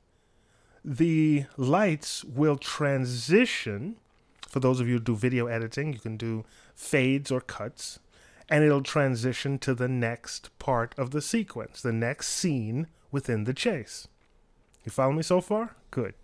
the 0.85 1.47
lights 1.57 2.25
will 2.25 2.57
transition. 2.57 3.97
For 4.49 4.61
those 4.61 4.81
of 4.81 4.87
you 4.87 4.95
who 4.95 5.01
do 5.01 5.17
video 5.17 5.47
editing, 5.47 5.93
you 5.93 5.99
can 5.99 6.17
do 6.17 6.45
fades 6.75 7.31
or 7.31 7.41
cuts, 7.41 7.99
and 8.49 8.63
it'll 8.63 8.83
transition 8.83 9.59
to 9.61 9.75
the 9.75 9.89
next 9.89 10.57
part 10.59 10.95
of 10.99 11.11
the 11.11 11.23
sequence, 11.23 11.81
the 11.81 11.93
next 11.93 12.29
scene 12.29 12.89
within 13.11 13.45
the 13.45 13.55
chase. 13.55 14.07
You 14.85 14.93
follow 14.93 15.13
me 15.13 15.23
so 15.23 15.41
far? 15.41 15.77
Good. 15.91 16.15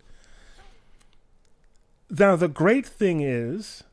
Now, 2.09 2.35
the 2.35 2.47
great 2.47 2.85
thing 2.85 3.21
is 3.21 3.83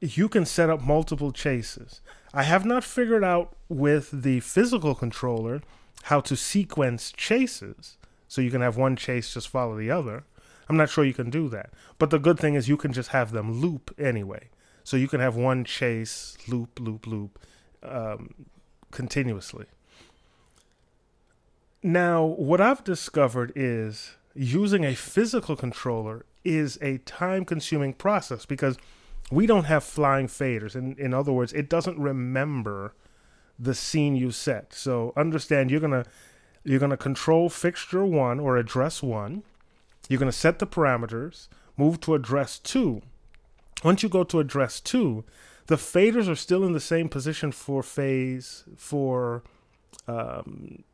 you 0.00 0.28
can 0.28 0.44
set 0.44 0.68
up 0.68 0.82
multiple 0.82 1.32
chases. 1.32 2.00
I 2.34 2.42
have 2.42 2.66
not 2.66 2.84
figured 2.84 3.24
out 3.24 3.56
with 3.68 4.10
the 4.22 4.40
physical 4.40 4.94
controller 4.94 5.62
how 6.04 6.20
to 6.20 6.36
sequence 6.36 7.12
chases 7.12 7.96
so 8.34 8.40
you 8.40 8.50
can 8.50 8.62
have 8.62 8.76
one 8.76 8.96
chase 8.96 9.32
just 9.32 9.46
follow 9.46 9.78
the 9.78 9.92
other. 9.92 10.24
I'm 10.68 10.76
not 10.76 10.90
sure 10.90 11.04
you 11.04 11.14
can 11.14 11.30
do 11.30 11.48
that. 11.50 11.70
But 12.00 12.10
the 12.10 12.18
good 12.18 12.36
thing 12.36 12.54
is 12.54 12.68
you 12.68 12.76
can 12.76 12.92
just 12.92 13.10
have 13.10 13.30
them 13.30 13.60
loop 13.60 13.94
anyway. 13.96 14.48
So 14.82 14.96
you 14.96 15.06
can 15.06 15.20
have 15.20 15.36
one 15.36 15.62
chase 15.62 16.36
loop, 16.48 16.80
loop, 16.80 17.06
loop 17.06 17.38
um, 17.84 18.34
continuously. 18.90 19.66
Now, 21.80 22.24
what 22.24 22.60
I've 22.60 22.82
discovered 22.82 23.52
is 23.54 24.16
using 24.34 24.84
a 24.84 24.96
physical 24.96 25.54
controller 25.54 26.26
is 26.42 26.76
a 26.82 26.98
time 26.98 27.44
consuming 27.44 27.92
process 27.92 28.46
because 28.46 28.76
we 29.30 29.46
don't 29.46 29.66
have 29.66 29.84
flying 29.84 30.26
faders. 30.26 30.74
In, 30.74 30.96
in 30.98 31.14
other 31.14 31.32
words, 31.32 31.52
it 31.52 31.70
doesn't 31.70 32.00
remember 32.00 32.96
the 33.60 33.74
scene 33.74 34.16
you 34.16 34.32
set. 34.32 34.74
So 34.74 35.12
understand 35.16 35.70
you're 35.70 35.78
gonna 35.78 36.06
you're 36.64 36.80
gonna 36.80 36.96
control 36.96 37.48
fixture 37.48 38.04
one 38.04 38.40
or 38.40 38.56
address 38.56 39.02
one. 39.02 39.42
You're 40.08 40.18
gonna 40.18 40.32
set 40.32 40.58
the 40.58 40.66
parameters, 40.66 41.48
move 41.76 42.00
to 42.02 42.14
address 42.14 42.58
two. 42.58 43.02
Once 43.82 44.02
you 44.02 44.08
go 44.08 44.24
to 44.24 44.40
address 44.40 44.80
two, 44.80 45.24
the 45.66 45.76
faders 45.76 46.28
are 46.28 46.34
still 46.34 46.64
in 46.64 46.72
the 46.72 46.80
same 46.80 47.08
position 47.08 47.52
for 47.52 47.82
phase 47.82 48.64
for 48.76 49.42
um, 50.06 50.84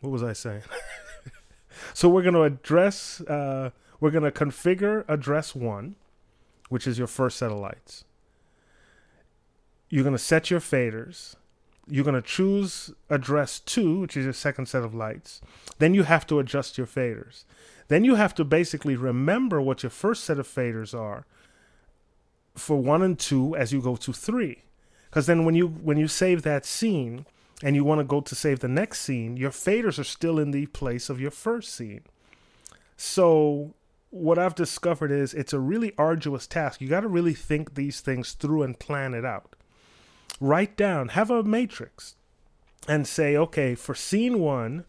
what 0.00 0.10
was 0.10 0.22
I 0.22 0.32
saying? 0.32 0.62
so 1.94 2.08
we're 2.08 2.22
going 2.22 2.34
to 2.34 2.42
address 2.42 3.20
uh, 3.22 3.70
we're 4.00 4.10
going 4.10 4.24
to 4.24 4.30
configure 4.30 5.04
address 5.08 5.54
1, 5.54 5.96
which 6.68 6.86
is 6.86 6.98
your 6.98 7.06
first 7.06 7.38
set 7.38 7.50
of 7.50 7.58
lights. 7.58 8.04
You're 9.88 10.04
going 10.04 10.16
to 10.16 10.22
set 10.22 10.50
your 10.50 10.60
faders. 10.60 11.36
You're 11.86 12.04
going 12.04 12.14
to 12.14 12.22
choose 12.22 12.92
address 13.10 13.60
2, 13.60 14.00
which 14.00 14.16
is 14.16 14.24
your 14.24 14.32
second 14.32 14.66
set 14.66 14.82
of 14.82 14.94
lights. 14.94 15.40
Then 15.78 15.94
you 15.94 16.04
have 16.04 16.26
to 16.28 16.38
adjust 16.38 16.78
your 16.78 16.86
faders. 16.86 17.44
Then 17.88 18.04
you 18.04 18.14
have 18.14 18.34
to 18.36 18.44
basically 18.44 18.96
remember 18.96 19.60
what 19.60 19.82
your 19.82 19.90
first 19.90 20.24
set 20.24 20.38
of 20.38 20.48
faders 20.48 20.98
are 20.98 21.26
for 22.54 22.76
1 22.76 23.02
and 23.02 23.18
2 23.18 23.56
as 23.56 23.72
you 23.72 23.80
go 23.80 23.96
to 23.96 24.12
3. 24.12 24.62
Cuz 25.10 25.26
then 25.26 25.44
when 25.44 25.54
you 25.54 25.68
when 25.68 25.98
you 25.98 26.08
save 26.08 26.42
that 26.42 26.64
scene 26.64 27.26
and 27.62 27.76
you 27.76 27.84
want 27.84 28.00
to 28.00 28.04
go 28.04 28.20
to 28.20 28.34
save 28.34 28.60
the 28.60 28.68
next 28.68 29.00
scene, 29.00 29.36
your 29.36 29.50
faders 29.50 29.98
are 29.98 30.04
still 30.04 30.38
in 30.38 30.50
the 30.50 30.66
place 30.66 31.08
of 31.10 31.20
your 31.20 31.30
first 31.30 31.72
scene. 31.72 32.02
So 32.96 33.74
what 34.10 34.38
I've 34.38 34.54
discovered 34.54 35.10
is 35.10 35.34
it's 35.34 35.52
a 35.52 35.58
really 35.58 35.92
arduous 35.98 36.46
task. 36.46 36.80
You 36.80 36.88
got 36.88 37.00
to 37.00 37.08
really 37.08 37.34
think 37.34 37.74
these 37.74 38.00
things 38.00 38.32
through 38.32 38.62
and 38.62 38.78
plan 38.78 39.12
it 39.12 39.24
out. 39.24 39.56
Write 40.40 40.76
down, 40.76 41.08
have 41.08 41.30
a 41.30 41.42
matrix, 41.42 42.16
and 42.88 43.06
say, 43.06 43.36
okay, 43.36 43.74
for 43.74 43.94
scene 43.94 44.40
one, 44.40 44.84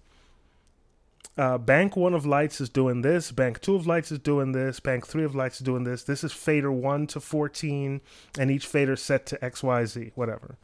uh, 1.37 1.57
bank 1.57 1.95
one 1.95 2.13
of 2.13 2.25
lights 2.25 2.61
is 2.61 2.69
doing 2.69 3.01
this, 3.01 3.31
bank 3.31 3.61
two 3.61 3.75
of 3.75 3.85
lights 3.85 4.11
is 4.11 4.19
doing 4.19 4.53
this, 4.53 4.79
bank 4.79 5.05
three 5.05 5.23
of 5.23 5.35
lights 5.35 5.57
is 5.57 5.65
doing 5.65 5.83
this. 5.83 6.03
This 6.03 6.23
is 6.23 6.31
fader 6.31 6.71
one 6.71 7.07
to 7.07 7.19
14, 7.19 8.01
and 8.39 8.51
each 8.51 8.65
fader 8.65 8.95
set 8.95 9.25
to 9.27 9.37
XYZ, 9.37 10.11
whatever. 10.15 10.57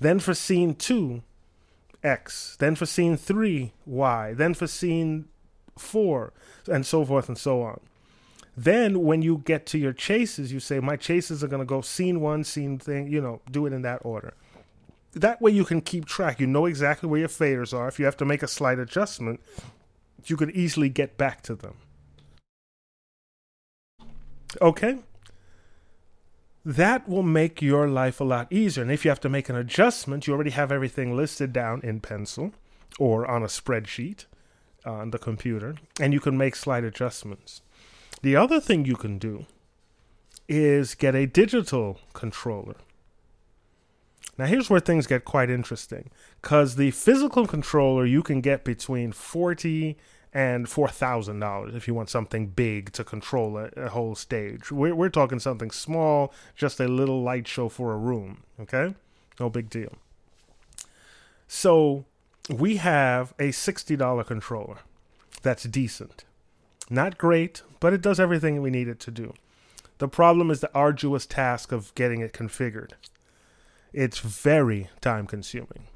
Then 0.00 0.18
for 0.18 0.34
scene 0.34 0.74
two, 0.74 1.22
X. 2.02 2.56
Then 2.58 2.74
for 2.74 2.86
scene 2.86 3.16
three, 3.16 3.72
Y. 3.86 4.34
Then 4.34 4.54
for 4.54 4.66
scene 4.66 5.26
four, 5.78 6.32
and 6.66 6.84
so 6.86 7.04
forth 7.04 7.28
and 7.28 7.38
so 7.38 7.62
on. 7.62 7.80
Then 8.56 9.02
when 9.02 9.22
you 9.22 9.42
get 9.44 9.66
to 9.66 9.78
your 9.78 9.92
chases, 9.92 10.52
you 10.52 10.60
say, 10.60 10.80
my 10.80 10.96
chases 10.96 11.42
are 11.42 11.48
going 11.48 11.60
to 11.60 11.66
go 11.66 11.80
scene 11.80 12.20
one, 12.20 12.44
scene 12.44 12.78
thing, 12.78 13.08
you 13.08 13.20
know, 13.20 13.40
do 13.50 13.66
it 13.66 13.72
in 13.72 13.82
that 13.82 14.00
order. 14.02 14.34
That 15.12 15.40
way 15.40 15.50
you 15.50 15.64
can 15.64 15.80
keep 15.80 16.04
track. 16.04 16.40
You 16.40 16.46
know 16.46 16.66
exactly 16.66 17.08
where 17.08 17.20
your 17.20 17.28
faders 17.28 17.72
are. 17.72 17.88
If 17.88 17.98
you 17.98 18.04
have 18.04 18.16
to 18.18 18.24
make 18.24 18.42
a 18.42 18.48
slight 18.48 18.78
adjustment, 18.78 19.40
you 20.24 20.36
can 20.36 20.50
easily 20.50 20.88
get 20.88 21.16
back 21.16 21.42
to 21.42 21.54
them. 21.54 21.74
Okay? 24.60 24.98
That 26.64 27.08
will 27.08 27.22
make 27.22 27.62
your 27.62 27.88
life 27.88 28.20
a 28.20 28.24
lot 28.24 28.52
easier. 28.52 28.82
And 28.82 28.92
if 28.92 29.04
you 29.04 29.10
have 29.10 29.20
to 29.20 29.28
make 29.28 29.48
an 29.48 29.56
adjustment, 29.56 30.26
you 30.26 30.34
already 30.34 30.50
have 30.50 30.70
everything 30.70 31.16
listed 31.16 31.52
down 31.52 31.80
in 31.82 32.00
pencil 32.00 32.52
or 32.98 33.26
on 33.26 33.42
a 33.42 33.46
spreadsheet 33.46 34.26
uh, 34.84 34.92
on 34.92 35.10
the 35.10 35.18
computer, 35.18 35.76
and 36.00 36.12
you 36.12 36.20
can 36.20 36.36
make 36.36 36.56
slight 36.56 36.84
adjustments. 36.84 37.62
The 38.22 38.36
other 38.36 38.60
thing 38.60 38.84
you 38.84 38.96
can 38.96 39.18
do 39.18 39.46
is 40.48 40.94
get 40.94 41.14
a 41.14 41.26
digital 41.26 42.00
controller. 42.12 42.76
Now, 44.36 44.46
here's 44.46 44.70
where 44.70 44.80
things 44.80 45.06
get 45.06 45.24
quite 45.24 45.50
interesting 45.50 46.10
because 46.40 46.76
the 46.76 46.90
physical 46.90 47.46
controller 47.46 48.06
you 48.06 48.22
can 48.22 48.40
get 48.40 48.64
between 48.64 49.12
40 49.12 49.96
and 50.32 50.66
$4,000 50.66 51.74
if 51.74 51.88
you 51.88 51.94
want 51.94 52.08
something 52.08 52.46
big 52.48 52.92
to 52.92 53.04
control 53.04 53.58
a, 53.58 53.70
a, 53.76 53.88
whole 53.88 54.14
stage. 54.14 54.70
We're, 54.70 54.94
we're 54.94 55.08
talking 55.08 55.40
something 55.40 55.70
small, 55.70 56.32
just 56.54 56.78
a 56.80 56.88
little 56.88 57.22
light 57.22 57.48
show 57.48 57.68
for 57.68 57.92
a 57.92 57.96
room, 57.96 58.44
okay? 58.60 58.94
No 59.38 59.50
big 59.50 59.68
deal. 59.68 59.92
So, 61.48 62.04
we 62.48 62.76
have 62.76 63.34
a 63.38 63.48
$60 63.48 64.26
controller 64.26 64.78
that's 65.42 65.64
decent. 65.64 66.24
Not 66.90 67.16
great, 67.16 67.62
but 67.78 67.92
it 67.92 68.02
does 68.02 68.18
everything 68.18 68.60
we 68.60 68.70
need 68.70 68.88
it 68.88 68.98
to 69.00 69.12
do. 69.12 69.32
The 69.98 70.08
problem 70.08 70.50
is 70.50 70.60
the 70.60 70.74
arduous 70.74 71.24
task 71.24 71.70
of 71.72 71.94
getting 71.94 72.20
it 72.20 72.32
configured. 72.32 72.92
It's 73.92 74.18
very 74.18 74.88
time 75.00 75.26
consuming. 75.26 75.86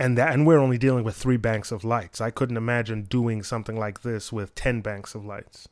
and 0.00 0.16
that 0.16 0.32
and 0.32 0.46
we're 0.46 0.58
only 0.58 0.78
dealing 0.78 1.04
with 1.04 1.16
three 1.16 1.36
banks 1.36 1.72
of 1.72 1.84
lights. 1.84 2.20
I 2.20 2.30
couldn't 2.30 2.56
imagine 2.56 3.02
doing 3.02 3.42
something 3.42 3.76
like 3.76 4.02
this 4.02 4.32
with 4.32 4.54
10 4.54 4.80
banks 4.80 5.14
of 5.14 5.24
lights. 5.24 5.68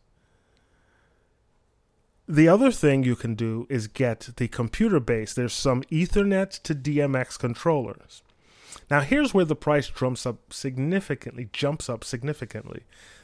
The 2.29 2.49
other 2.49 2.73
thing 2.73 3.05
you 3.05 3.15
can 3.15 3.37
do 3.37 3.67
is 3.71 3.87
get 3.87 4.31
the 4.37 4.49
computer 4.49 4.99
base. 4.99 5.33
There's 5.33 5.53
some 5.53 5.83
Ethernet 5.85 6.61
to 6.63 6.75
DMX 6.75 7.39
controllers. 7.39 8.23
Now 8.91 9.01
here's 9.01 9.33
where 9.33 9.45
the 9.45 9.55
price 9.55 9.89
jumps 9.89 10.27
up 10.27 10.53
significantly, 10.53 11.49
jumps 11.53 11.89
up 11.89 12.03
significantly. 12.03 12.83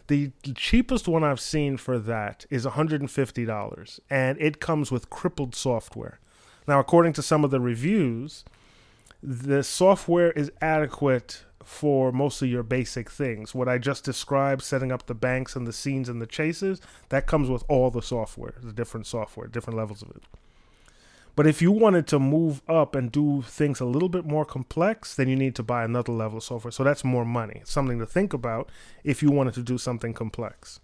The 0.08 0.32
cheapest 0.54 1.08
one 1.08 1.24
I've 1.24 1.40
seen 1.40 1.76
for 1.76 1.98
that 1.98 2.44
is 2.50 2.66
$150 2.66 4.00
and 4.10 4.40
it 4.40 4.60
comes 4.60 4.90
with 4.90 5.08
crippled 5.08 5.54
software. 5.54 6.18
Now 6.68 6.80
according 6.80 7.14
to 7.14 7.22
some 7.22 7.44
of 7.44 7.50
the 7.50 7.60
reviews, 7.60 8.44
the 9.22 9.62
software 9.62 10.32
is 10.32 10.50
adequate 10.60 11.44
for 11.64 12.12
most 12.12 12.42
of 12.42 12.48
your 12.48 12.64
basic 12.64 13.08
things. 13.08 13.54
What 13.54 13.68
I 13.68 13.78
just 13.78 14.04
described, 14.04 14.62
setting 14.62 14.90
up 14.92 15.06
the 15.06 15.14
banks 15.14 15.54
and 15.54 15.66
the 15.66 15.72
scenes 15.72 16.08
and 16.08 16.20
the 16.20 16.26
chases, 16.26 16.80
that 17.08 17.26
comes 17.26 17.48
with 17.48 17.64
all 17.68 17.90
the 17.90 18.02
software, 18.02 18.54
the 18.60 18.72
different 18.72 19.06
software, 19.06 19.46
different 19.46 19.78
levels 19.78 20.02
of 20.02 20.10
it. 20.10 20.24
But 21.34 21.46
if 21.46 21.62
you 21.62 21.72
wanted 21.72 22.06
to 22.08 22.18
move 22.18 22.60
up 22.68 22.94
and 22.94 23.10
do 23.10 23.42
things 23.42 23.80
a 23.80 23.86
little 23.86 24.10
bit 24.10 24.26
more 24.26 24.44
complex, 24.44 25.14
then 25.14 25.28
you 25.28 25.36
need 25.36 25.54
to 25.56 25.62
buy 25.62 25.84
another 25.84 26.12
level 26.12 26.38
of 26.38 26.44
software. 26.44 26.72
So 26.72 26.84
that's 26.84 27.04
more 27.04 27.24
money. 27.24 27.58
It's 27.62 27.72
something 27.72 27.98
to 27.98 28.06
think 28.06 28.34
about 28.34 28.68
if 29.02 29.22
you 29.22 29.30
wanted 29.30 29.54
to 29.54 29.62
do 29.62 29.78
something 29.78 30.12
complex. 30.12 30.80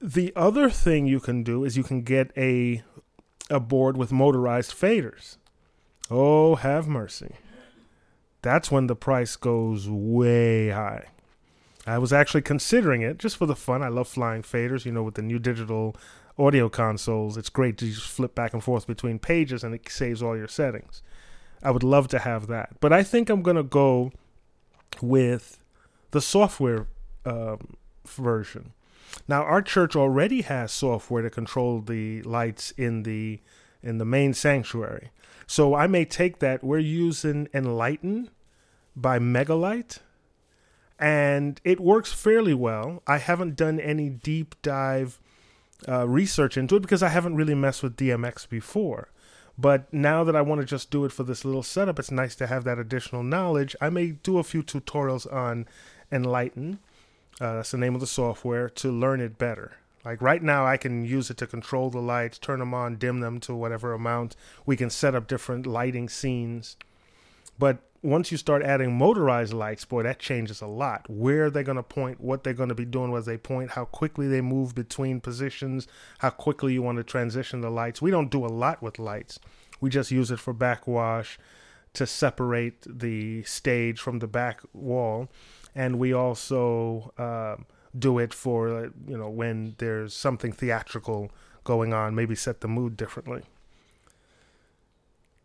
The 0.00 0.32
other 0.34 0.70
thing 0.70 1.06
you 1.06 1.20
can 1.20 1.42
do 1.42 1.64
is 1.64 1.76
you 1.76 1.82
can 1.84 2.02
get 2.02 2.32
a 2.36 2.82
a 3.50 3.60
board 3.60 3.96
with 3.96 4.12
motorized 4.12 4.72
faders. 4.72 5.38
Oh, 6.10 6.56
have 6.56 6.86
mercy. 6.86 7.36
That's 8.42 8.70
when 8.70 8.86
the 8.86 8.96
price 8.96 9.36
goes 9.36 9.88
way 9.88 10.70
high. 10.70 11.06
I 11.88 11.98
was 11.98 12.12
actually 12.12 12.42
considering 12.42 13.02
it 13.02 13.18
just 13.18 13.36
for 13.36 13.46
the 13.46 13.56
fun. 13.56 13.82
I 13.82 13.88
love 13.88 14.08
flying 14.08 14.42
faders, 14.42 14.84
you 14.84 14.92
know, 14.92 15.02
with 15.02 15.14
the 15.14 15.22
new 15.22 15.38
digital 15.38 15.96
audio 16.38 16.68
consoles. 16.68 17.36
It's 17.36 17.48
great 17.48 17.78
to 17.78 17.86
just 17.86 18.08
flip 18.08 18.34
back 18.34 18.52
and 18.52 18.62
forth 18.62 18.86
between 18.86 19.18
pages 19.18 19.64
and 19.64 19.74
it 19.74 19.88
saves 19.90 20.22
all 20.22 20.36
your 20.36 20.48
settings. 20.48 21.02
I 21.62 21.70
would 21.70 21.82
love 21.82 22.08
to 22.08 22.20
have 22.20 22.46
that. 22.48 22.76
But 22.80 22.92
I 22.92 23.02
think 23.02 23.28
I'm 23.28 23.42
going 23.42 23.56
to 23.56 23.62
go 23.62 24.12
with 25.00 25.58
the 26.12 26.20
software 26.20 26.86
um, 27.24 27.76
version. 28.06 28.72
Now, 29.26 29.42
our 29.42 29.62
church 29.62 29.96
already 29.96 30.42
has 30.42 30.70
software 30.72 31.22
to 31.22 31.30
control 31.30 31.80
the 31.80 32.22
lights 32.22 32.70
in 32.72 33.02
the 33.02 33.40
in 33.82 33.98
the 33.98 34.04
main 34.04 34.34
sanctuary. 34.34 35.10
So 35.46 35.74
I 35.74 35.86
may 35.86 36.04
take 36.04 36.40
that. 36.40 36.64
We're 36.64 36.78
using 36.78 37.48
Enlighten 37.54 38.28
by 38.96 39.20
Mega-Lite, 39.20 40.00
and 40.98 41.60
it 41.64 41.80
works 41.80 42.12
fairly 42.12 42.54
well. 42.54 43.02
I 43.06 43.18
haven't 43.18 43.56
done 43.56 43.78
any 43.78 44.08
deep 44.08 44.54
dive 44.62 45.20
uh, 45.88 46.08
research 46.08 46.56
into 46.56 46.76
it 46.76 46.80
because 46.80 47.02
I 47.02 47.08
haven't 47.08 47.36
really 47.36 47.54
messed 47.54 47.82
with 47.82 47.96
DMX 47.96 48.48
before. 48.48 49.08
But 49.56 49.92
now 49.92 50.22
that 50.22 50.36
I 50.36 50.42
want 50.42 50.60
to 50.60 50.66
just 50.66 50.90
do 50.90 51.04
it 51.04 51.12
for 51.12 51.24
this 51.24 51.44
little 51.44 51.64
setup, 51.64 51.98
it's 51.98 52.12
nice 52.12 52.36
to 52.36 52.46
have 52.46 52.64
that 52.64 52.78
additional 52.78 53.24
knowledge. 53.24 53.74
I 53.80 53.90
may 53.90 54.12
do 54.12 54.38
a 54.38 54.44
few 54.44 54.62
tutorials 54.62 55.30
on 55.32 55.66
Enlighten. 56.12 56.78
Uh, 57.40 57.56
that's 57.56 57.72
the 57.72 57.78
name 57.78 57.94
of 57.94 58.00
the 58.00 58.06
software 58.06 58.68
to 58.70 58.90
learn 58.90 59.20
it 59.20 59.38
better. 59.38 59.72
Like 60.04 60.22
right 60.22 60.42
now, 60.42 60.64
I 60.64 60.76
can 60.76 61.04
use 61.04 61.28
it 61.28 61.36
to 61.38 61.46
control 61.46 61.90
the 61.90 61.98
lights, 61.98 62.38
turn 62.38 62.60
them 62.60 62.72
on, 62.72 62.96
dim 62.96 63.20
them 63.20 63.40
to 63.40 63.54
whatever 63.54 63.92
amount. 63.92 64.36
We 64.64 64.76
can 64.76 64.90
set 64.90 65.14
up 65.14 65.26
different 65.26 65.66
lighting 65.66 66.08
scenes. 66.08 66.76
But 67.58 67.78
once 68.02 68.30
you 68.30 68.38
start 68.38 68.62
adding 68.62 68.96
motorized 68.96 69.52
lights, 69.52 69.84
boy, 69.84 70.04
that 70.04 70.18
changes 70.18 70.60
a 70.60 70.66
lot. 70.66 71.08
Where 71.08 71.46
are 71.46 71.50
they're 71.50 71.62
going 71.62 71.76
to 71.76 71.82
point, 71.82 72.20
what 72.20 72.44
they're 72.44 72.54
going 72.54 72.68
to 72.68 72.74
be 72.74 72.84
doing 72.84 73.12
as 73.14 73.26
they 73.26 73.36
point, 73.36 73.72
how 73.72 73.84
quickly 73.84 74.28
they 74.28 74.40
move 74.40 74.74
between 74.74 75.20
positions, 75.20 75.88
how 76.18 76.30
quickly 76.30 76.72
you 76.72 76.82
want 76.82 76.98
to 76.98 77.04
transition 77.04 77.60
the 77.60 77.70
lights. 77.70 78.00
We 78.00 78.10
don't 78.10 78.30
do 78.30 78.44
a 78.44 78.48
lot 78.48 78.82
with 78.82 78.98
lights. 78.98 79.40
We 79.80 79.90
just 79.90 80.10
use 80.10 80.30
it 80.30 80.38
for 80.38 80.52
backwash 80.52 81.38
to 81.94 82.06
separate 82.06 82.86
the 82.86 83.42
stage 83.42 83.98
from 83.98 84.20
the 84.20 84.28
back 84.28 84.60
wall. 84.72 85.28
And 85.74 85.98
we 85.98 86.12
also. 86.12 87.12
Uh, 87.18 87.62
do 87.96 88.18
it 88.18 88.34
for 88.34 88.90
you 89.06 89.16
know 89.16 89.28
when 89.28 89.74
there's 89.78 90.14
something 90.14 90.52
theatrical 90.52 91.30
going 91.64 91.92
on 91.92 92.14
maybe 92.14 92.34
set 92.34 92.60
the 92.60 92.68
mood 92.68 92.96
differently 92.96 93.42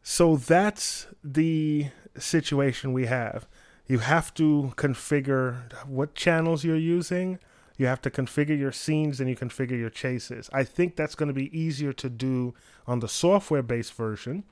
so 0.02 0.36
that's 0.36 1.08
the 1.24 1.88
situation 2.18 2.94
we 2.94 3.06
have 3.06 3.48
you 3.88 4.00
have 4.00 4.34
to 4.34 4.74
configure 4.76 5.72
what 5.86 6.16
channels 6.16 6.64
you're 6.64 6.76
using 6.76 7.40
you 7.78 7.88
have 7.88 8.02
to 8.04 8.12
configure 8.12 8.58
your 8.58 8.72
scenes 8.72 9.20
and 9.20 9.30
you 9.30 9.36
configure 9.36 9.78
your 9.78 9.90
chases. 9.90 10.50
I 10.54 10.64
think 10.64 10.96
that's 10.96 11.16
going 11.16 11.28
to 11.28 11.34
be 11.34 11.58
easier 11.58 11.92
to 11.94 12.10
do 12.10 12.54
on 12.86 13.00
the 13.00 13.08
software 13.08 13.64
based 13.64 13.94
version. 13.94 14.44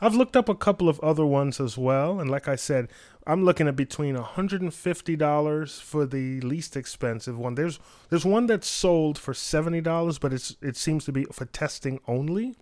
I've 0.00 0.14
looked 0.14 0.36
up 0.36 0.48
a 0.48 0.54
couple 0.54 0.88
of 0.88 1.00
other 1.00 1.26
ones 1.26 1.58
as 1.60 1.76
well. 1.76 2.20
And 2.20 2.30
like 2.30 2.46
I 2.46 2.54
said, 2.54 2.88
I'm 3.26 3.44
looking 3.44 3.66
at 3.66 3.74
between 3.74 4.16
$150 4.16 5.80
for 5.80 6.06
the 6.06 6.40
least 6.40 6.76
expensive 6.76 7.36
one. 7.36 7.56
There's 7.56 7.80
there's 8.10 8.24
one 8.24 8.46
that's 8.46 8.68
sold 8.68 9.18
for 9.18 9.32
$70, 9.34 10.20
but 10.20 10.32
it's 10.32 10.56
it 10.62 10.76
seems 10.76 11.04
to 11.06 11.12
be 11.12 11.24
for 11.24 11.46
testing 11.46 11.98
only. 12.06 12.54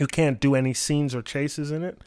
You 0.00 0.08
can't 0.08 0.40
do 0.40 0.54
any 0.54 0.74
scenes 0.74 1.14
or 1.14 1.22
chases 1.22 1.70
in 1.70 1.84
it. 1.84 2.00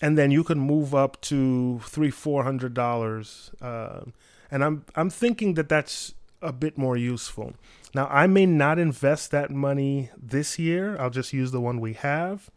And 0.00 0.16
then 0.16 0.30
you 0.30 0.44
can 0.44 0.58
move 0.58 0.94
up 0.94 1.20
to 1.22 1.80
three, 1.84 2.10
four 2.10 2.44
hundred 2.44 2.74
dollars. 2.74 3.50
Uh, 3.60 4.02
and 4.50 4.64
I'm 4.64 4.84
I'm 4.94 5.10
thinking 5.10 5.54
that 5.54 5.68
that's 5.68 6.14
a 6.40 6.52
bit 6.52 6.78
more 6.78 6.96
useful. 6.96 7.54
Now, 7.94 8.06
I 8.10 8.26
may 8.26 8.46
not 8.46 8.78
invest 8.78 9.30
that 9.30 9.50
money 9.50 10.10
this 10.16 10.58
year. 10.58 10.96
I'll 10.98 11.10
just 11.10 11.32
use 11.32 11.50
the 11.50 11.60
one 11.60 11.80
we 11.80 11.94
have. 11.94 12.50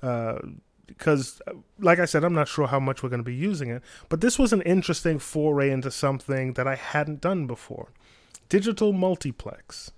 Because, 0.00 1.40
uh, 1.46 1.52
like 1.78 1.98
I 1.98 2.06
said, 2.06 2.24
I'm 2.24 2.34
not 2.34 2.48
sure 2.48 2.66
how 2.66 2.80
much 2.80 3.02
we're 3.02 3.10
going 3.10 3.20
to 3.20 3.24
be 3.24 3.34
using 3.34 3.70
it. 3.70 3.82
But 4.08 4.20
this 4.20 4.38
was 4.38 4.52
an 4.52 4.62
interesting 4.62 5.18
foray 5.18 5.70
into 5.70 5.90
something 5.90 6.54
that 6.54 6.66
I 6.66 6.74
hadn't 6.74 7.20
done 7.20 7.46
before. 7.46 7.88
Digital 8.48 8.92
multiplex 8.92 9.92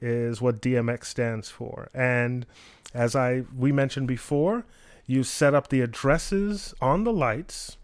is 0.00 0.40
what 0.40 0.62
DMX 0.62 1.06
stands 1.06 1.50
for. 1.50 1.88
And 1.92 2.46
as 2.94 3.16
I 3.16 3.44
we 3.56 3.72
mentioned 3.72 4.06
before, 4.06 4.64
you 5.08 5.24
set 5.24 5.54
up 5.54 5.68
the 5.68 5.80
addresses 5.80 6.72
on 6.80 7.02
the 7.02 7.12
lights 7.12 7.76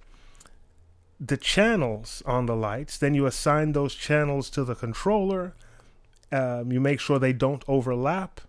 the 1.21 1.37
channels 1.37 2.23
on 2.27 2.47
the 2.47 2.57
lights. 2.57 2.99
Then 2.99 3.15
you 3.15 3.27
assign 3.27 3.73
those 3.73 3.95
channels 3.95 4.51
to 4.51 4.65
the 4.65 4.75
controller. 4.75 5.55
Um, 6.33 6.73
you 6.73 6.81
make 6.81 7.01
sure 7.01 7.19
they 7.19 7.33
don't 7.33 7.65
overlap. 7.69 8.41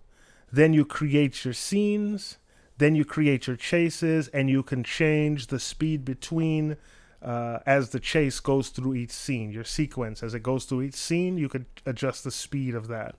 Then 0.51 0.73
you 0.73 0.85
create 0.85 1.45
your 1.45 1.53
scenes. 1.53 2.37
Then 2.77 2.95
you 2.95 3.05
create 3.05 3.47
your 3.47 3.55
chases, 3.55 4.27
and 4.29 4.49
you 4.49 4.61
can 4.61 4.83
change 4.83 5.47
the 5.47 5.59
speed 5.59 6.03
between 6.03 6.75
uh, 7.21 7.59
as 7.65 7.89
the 7.89 8.01
chase 8.01 8.41
goes 8.41 8.67
through 8.67 8.95
each 8.95 9.11
scene. 9.11 9.49
Your 9.51 9.63
sequence 9.63 10.21
as 10.21 10.33
it 10.33 10.43
goes 10.43 10.65
through 10.65 10.81
each 10.81 10.95
scene, 10.95 11.37
you 11.37 11.47
could 11.47 11.65
adjust 11.85 12.25
the 12.25 12.31
speed 12.31 12.75
of 12.75 12.89
that. 12.89 13.15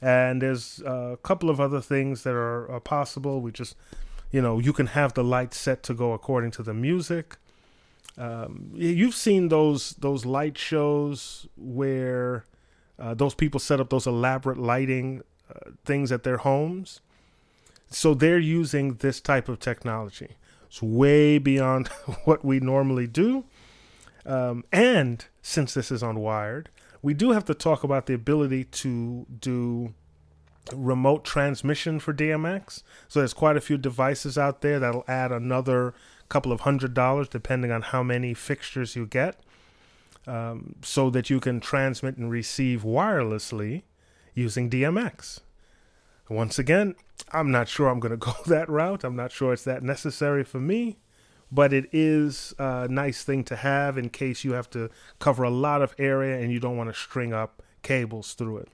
And 0.00 0.40
there's 0.40 0.80
a 0.86 1.18
couple 1.22 1.50
of 1.50 1.60
other 1.60 1.82
things 1.82 2.22
that 2.22 2.32
are, 2.32 2.70
are 2.70 2.80
possible. 2.80 3.42
We 3.42 3.52
just, 3.52 3.76
you 4.30 4.42
know, 4.42 4.58
you 4.58 4.72
can 4.72 4.88
have 4.88 5.14
the 5.14 5.24
lights 5.24 5.58
set 5.58 5.82
to 5.84 5.94
go 5.94 6.12
according 6.12 6.50
to 6.52 6.62
the 6.62 6.74
music. 6.74 7.36
Um, 8.16 8.70
you've 8.74 9.14
seen 9.14 9.48
those 9.48 9.90
those 9.90 10.26
light 10.26 10.58
shows 10.58 11.46
where 11.56 12.44
uh, 12.98 13.14
those 13.14 13.34
people 13.34 13.60
set 13.60 13.80
up 13.80 13.90
those 13.90 14.06
elaborate 14.06 14.58
lighting 14.58 15.22
uh, 15.48 15.70
things 15.84 16.10
at 16.10 16.24
their 16.24 16.38
homes. 16.38 17.00
So 17.90 18.14
they're 18.14 18.38
using 18.38 18.94
this 18.94 19.20
type 19.20 19.48
of 19.48 19.60
technology. 19.60 20.36
It's 20.66 20.82
way 20.82 21.38
beyond 21.38 21.88
what 22.24 22.44
we 22.44 22.60
normally 22.60 23.06
do. 23.06 23.44
Um, 24.26 24.64
and 24.72 25.24
since 25.40 25.72
this 25.72 25.90
is 25.90 26.02
Unwired, 26.02 26.66
we 27.00 27.14
do 27.14 27.30
have 27.30 27.44
to 27.46 27.54
talk 27.54 27.84
about 27.84 28.06
the 28.06 28.14
ability 28.14 28.64
to 28.64 29.26
do 29.40 29.94
remote 30.72 31.24
transmission 31.24 32.00
for 32.00 32.12
DMX. 32.12 32.82
So 33.08 33.20
there's 33.20 33.34
quite 33.34 33.56
a 33.56 33.60
few 33.60 33.78
devices 33.78 34.36
out 34.36 34.60
there 34.60 34.78
that'll 34.78 35.04
add 35.08 35.32
another 35.32 35.94
couple 36.28 36.52
of 36.52 36.60
hundred 36.60 36.94
dollars, 36.94 37.28
depending 37.28 37.70
on 37.70 37.82
how 37.82 38.02
many 38.02 38.34
fixtures 38.34 38.94
you 38.94 39.06
get, 39.06 39.40
um, 40.26 40.74
so 40.82 41.10
that 41.10 41.30
you 41.30 41.40
can 41.40 41.60
transmit 41.60 42.16
and 42.16 42.30
receive 42.30 42.82
wirelessly 42.82 43.82
using 44.34 44.68
DMX. 44.68 45.40
Once 46.28 46.58
again, 46.58 46.94
I'm 47.32 47.50
not 47.50 47.68
sure 47.68 47.88
I'm 47.88 48.00
going 48.00 48.10
to 48.18 48.18
go 48.18 48.34
that 48.46 48.68
route. 48.68 49.04
I'm 49.04 49.16
not 49.16 49.32
sure 49.32 49.52
it's 49.52 49.64
that 49.64 49.82
necessary 49.82 50.44
for 50.44 50.60
me, 50.60 50.98
but 51.50 51.72
it 51.72 51.88
is 51.92 52.54
a 52.58 52.88
nice 52.88 53.24
thing 53.24 53.44
to 53.44 53.56
have 53.56 53.96
in 53.96 54.10
case 54.10 54.44
you 54.44 54.52
have 54.52 54.70
to 54.70 54.90
cover 55.18 55.42
a 55.42 55.50
lot 55.50 55.82
of 55.82 55.94
area 55.98 56.38
and 56.38 56.52
you 56.52 56.60
don't 56.60 56.76
want 56.76 56.90
to 56.90 56.98
string 56.98 57.32
up 57.32 57.62
cables 57.82 58.34
through 58.34 58.58
it. 58.58 58.68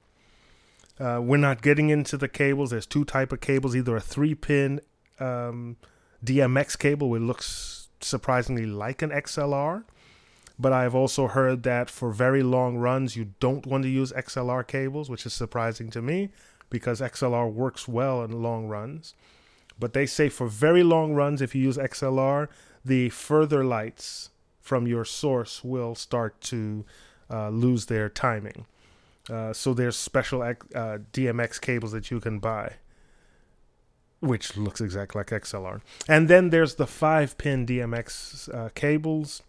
Uh, 0.98 1.20
we're 1.22 1.37
not 1.37 1.62
getting 1.62 1.90
into 1.90 2.16
the 2.16 2.28
cables. 2.28 2.70
There's 2.70 2.87
two 2.87 3.04
type 3.04 3.33
of 3.33 3.40
cables, 3.40 3.74
either 3.74 3.96
a 3.96 4.00
three 4.00 4.35
pin 4.35 4.80
um, 5.18 5.76
DMX 6.24 6.78
cable, 6.78 7.11
which 7.11 7.22
looks 7.22 7.88
surprisingly 8.00 8.66
like 8.66 9.02
an 9.02 9.11
XLR. 9.11 9.85
But 10.59 10.72
I've 10.72 10.94
also 10.94 11.26
heard 11.26 11.64
that 11.64 11.90
for 11.90 12.12
very 12.12 12.42
long 12.44 12.76
runs, 12.76 13.16
you 13.16 13.33
don't 13.40 13.66
want 13.66 13.83
to 13.83 13.88
use 13.88 14.12
XLR 14.12 14.64
cables, 14.66 15.11
which 15.11 15.26
is 15.26 15.33
surprising 15.33 15.90
to 15.90 16.00
me 16.00 16.30
because 16.70 17.00
XLR 17.00 17.52
works 17.52 17.88
well 17.88 18.22
in 18.22 18.30
long 18.42 18.68
runs. 18.68 19.14
But 19.78 19.92
they 19.92 20.07
say 20.07 20.28
for 20.28 20.46
very 20.46 20.85
long 20.85 21.14
runs, 21.14 21.42
if 21.42 21.54
you 21.54 21.62
use 21.62 21.76
XLR, 21.76 22.48
the 22.85 23.09
further 23.09 23.64
lights 23.64 24.30
from 24.61 24.87
your 24.87 25.04
source 25.04 25.64
will 25.64 25.96
start 25.96 26.40
to 26.42 26.85
uh, 27.28 27.48
lose 27.48 27.87
their 27.87 28.09
timing. 28.09 28.66
Uh, 29.30 29.52
so 29.52 29.72
there's 29.72 29.96
special 29.96 30.42
uh, 30.42 30.54
DMX 31.12 31.60
cables 31.60 31.92
that 31.92 32.10
you 32.10 32.20
can 32.20 32.38
buy, 32.38 32.74
which 34.20 34.56
looks 34.56 34.80
exactly 34.80 35.20
like 35.20 35.30
XLR. 35.30 35.80
And 36.08 36.28
then 36.28 36.50
there's 36.50 36.74
the 36.74 36.87
five 36.87 37.38
pin 37.38 37.66
DMX 37.66 38.54
uh, 38.54 38.68
cables, 38.74 39.42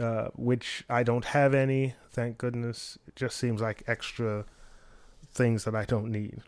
uh, 0.00 0.28
which 0.34 0.84
I 0.88 1.02
don't 1.02 1.26
have 1.26 1.54
any. 1.54 1.94
Thank 2.10 2.38
goodness. 2.38 2.98
It 3.06 3.14
just 3.14 3.36
seems 3.36 3.60
like 3.60 3.84
extra 3.86 4.44
things 5.32 5.64
that 5.64 5.74
I 5.74 5.84
don't 5.84 6.10
need. 6.10 6.42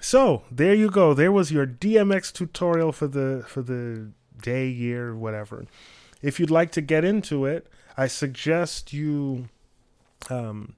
So 0.00 0.42
there 0.50 0.74
you 0.74 0.90
go. 0.90 1.14
There 1.14 1.32
was 1.32 1.52
your 1.52 1.66
DMX 1.66 2.32
tutorial 2.32 2.92
for 2.92 3.06
the 3.06 3.44
for 3.46 3.62
the 3.62 4.10
day, 4.42 4.68
year, 4.68 5.14
whatever. 5.14 5.66
If 6.22 6.40
you'd 6.40 6.50
like 6.50 6.72
to 6.72 6.80
get 6.80 7.04
into 7.04 7.44
it, 7.44 7.66
I 7.96 8.06
suggest 8.06 8.92
you 8.92 9.48
um, 10.30 10.74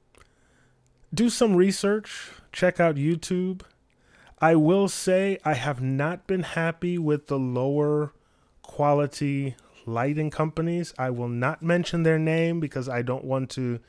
do 1.17 1.29
some 1.29 1.57
research. 1.57 2.31
Check 2.53 2.79
out 2.79 2.95
YouTube. 2.95 3.63
I 4.39 4.55
will 4.55 4.89
say 4.89 5.39
I 5.45 5.55
have 5.55 5.83
not 5.83 6.27
been 6.27 6.43
happy 6.43 6.99
with 6.99 7.27
the 7.27 7.39
lower 7.39 8.13
quality 8.63 9.57
lighting 9.87 10.31
companies. 10.31 10.95
I 10.99 11.11
will 11.11 11.29
not 11.29 11.63
mention 11.63 12.03
their 12.03 12.19
name 12.19 12.61
because 12.61 12.89
I 12.89 13.03
don't 13.03 13.25
want 13.25 13.51
to 13.51 13.81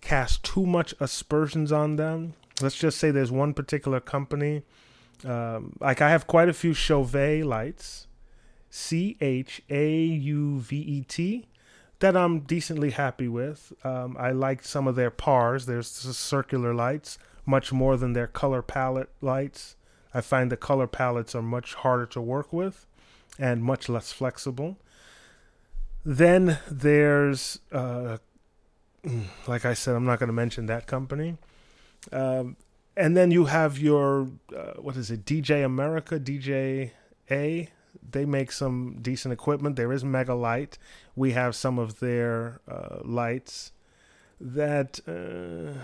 cast 0.00 0.44
too 0.44 0.66
much 0.66 0.94
aspersions 1.00 1.72
on 1.72 1.96
them 1.96 2.34
let's 2.60 2.76
just 2.76 2.98
say 2.98 3.10
there's 3.10 3.32
one 3.32 3.54
particular 3.54 4.00
company. 4.00 4.62
Um, 5.24 5.76
like 5.80 6.00
I 6.00 6.10
have 6.10 6.26
quite 6.26 6.48
a 6.48 6.52
few 6.52 6.74
Chauvet 6.74 7.44
lights, 7.44 8.06
C 8.70 9.16
H 9.20 9.62
A 9.68 10.00
U 10.00 10.58
V 10.60 10.76
E 10.76 11.02
T, 11.02 11.46
that 12.00 12.16
I'm 12.16 12.40
decently 12.40 12.90
happy 12.90 13.28
with. 13.28 13.72
Um, 13.84 14.16
I 14.18 14.30
like 14.30 14.64
some 14.64 14.86
of 14.86 14.94
their 14.94 15.10
pars. 15.10 15.66
There's 15.66 16.02
the 16.02 16.14
circular 16.14 16.74
lights 16.74 17.18
much 17.44 17.72
more 17.72 17.96
than 17.96 18.12
their 18.12 18.26
color 18.26 18.62
palette 18.62 19.08
lights. 19.20 19.74
I 20.12 20.20
find 20.20 20.52
the 20.52 20.56
color 20.56 20.86
palettes 20.86 21.34
are 21.34 21.42
much 21.42 21.74
harder 21.74 22.06
to 22.06 22.20
work 22.20 22.52
with 22.52 22.86
and 23.38 23.62
much 23.62 23.88
less 23.88 24.12
flexible. 24.12 24.78
Then 26.04 26.58
there's, 26.70 27.58
uh, 27.72 28.18
like 29.46 29.64
I 29.64 29.74
said, 29.74 29.96
I'm 29.96 30.04
not 30.04 30.18
going 30.18 30.28
to 30.28 30.34
mention 30.34 30.66
that 30.66 30.86
company. 30.86 31.36
Um, 32.12 32.56
and 32.96 33.16
then 33.16 33.30
you 33.30 33.46
have 33.46 33.78
your 33.78 34.28
uh, 34.54 34.74
what 34.78 34.96
is 34.96 35.10
it? 35.10 35.24
DJ 35.24 35.64
America, 35.64 36.18
DJ 36.18 36.90
A. 37.30 37.68
They 38.10 38.24
make 38.24 38.52
some 38.52 38.98
decent 39.02 39.32
equipment. 39.32 39.76
There 39.76 39.92
is 39.92 40.04
Mega-Lite. 40.04 40.78
We 41.16 41.32
have 41.32 41.54
some 41.54 41.78
of 41.78 42.00
their 42.00 42.60
uh, 42.70 42.98
lights 43.02 43.72
that 44.40 45.00
uh, 45.06 45.80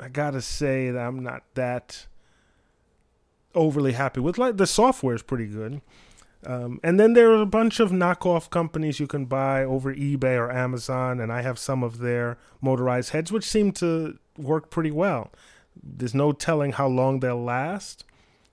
I 0.00 0.08
gotta 0.08 0.40
say 0.42 0.90
that 0.90 1.00
I'm 1.00 1.22
not 1.22 1.42
that 1.54 2.06
overly 3.54 3.92
happy 3.92 4.20
with. 4.20 4.38
Like 4.38 4.56
the 4.56 4.66
software 4.66 5.14
is 5.14 5.22
pretty 5.22 5.46
good. 5.46 5.80
Um, 6.46 6.78
and 6.84 7.00
then 7.00 7.14
there 7.14 7.32
are 7.32 7.42
a 7.42 7.46
bunch 7.46 7.80
of 7.80 7.90
knockoff 7.90 8.48
companies 8.48 9.00
you 9.00 9.08
can 9.08 9.24
buy 9.24 9.64
over 9.64 9.92
eBay 9.92 10.38
or 10.38 10.52
Amazon, 10.52 11.18
and 11.18 11.32
I 11.32 11.42
have 11.42 11.58
some 11.58 11.82
of 11.82 11.98
their 11.98 12.38
motorized 12.60 13.10
heads, 13.10 13.32
which 13.32 13.44
seem 13.44 13.72
to 13.72 14.18
work 14.36 14.70
pretty 14.70 14.92
well. 14.92 15.32
There's 15.82 16.14
no 16.14 16.30
telling 16.32 16.72
how 16.72 16.86
long 16.86 17.20
they'll 17.20 17.42
last. 17.42 18.04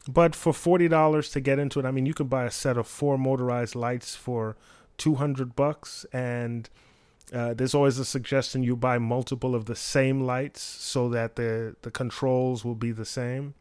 But 0.08 0.36
for 0.36 0.54
forty 0.54 0.88
dollars 0.88 1.30
to 1.32 1.40
get 1.40 1.58
into 1.58 1.80
it, 1.80 1.86
I 1.86 1.92
mean, 1.92 2.06
you 2.06 2.14
could 2.14 2.30
buy 2.30 2.46
a 2.46 2.52
set 2.52 2.78
of 2.78 2.88
four 2.88 3.18
motorized 3.18 3.76
lights 3.76 4.16
for 4.16 4.56
two 4.98 5.16
hundred 5.16 5.56
bucks, 5.56 6.06
and 6.14 6.70
uh, 7.34 7.54
there's 7.56 7.74
always 7.74 7.98
a 7.98 8.06
suggestion 8.06 8.62
you 8.62 8.76
buy 8.76 9.00
multiple 9.00 9.56
of 9.56 9.66
the 9.66 9.76
same 9.76 10.22
lights 10.22 10.62
so 10.62 11.10
that 11.10 11.36
the 11.36 11.76
the 11.82 11.92
controls 11.92 12.64
will 12.64 12.76
be 12.76 12.92
the 12.92 13.06
same. 13.06 13.56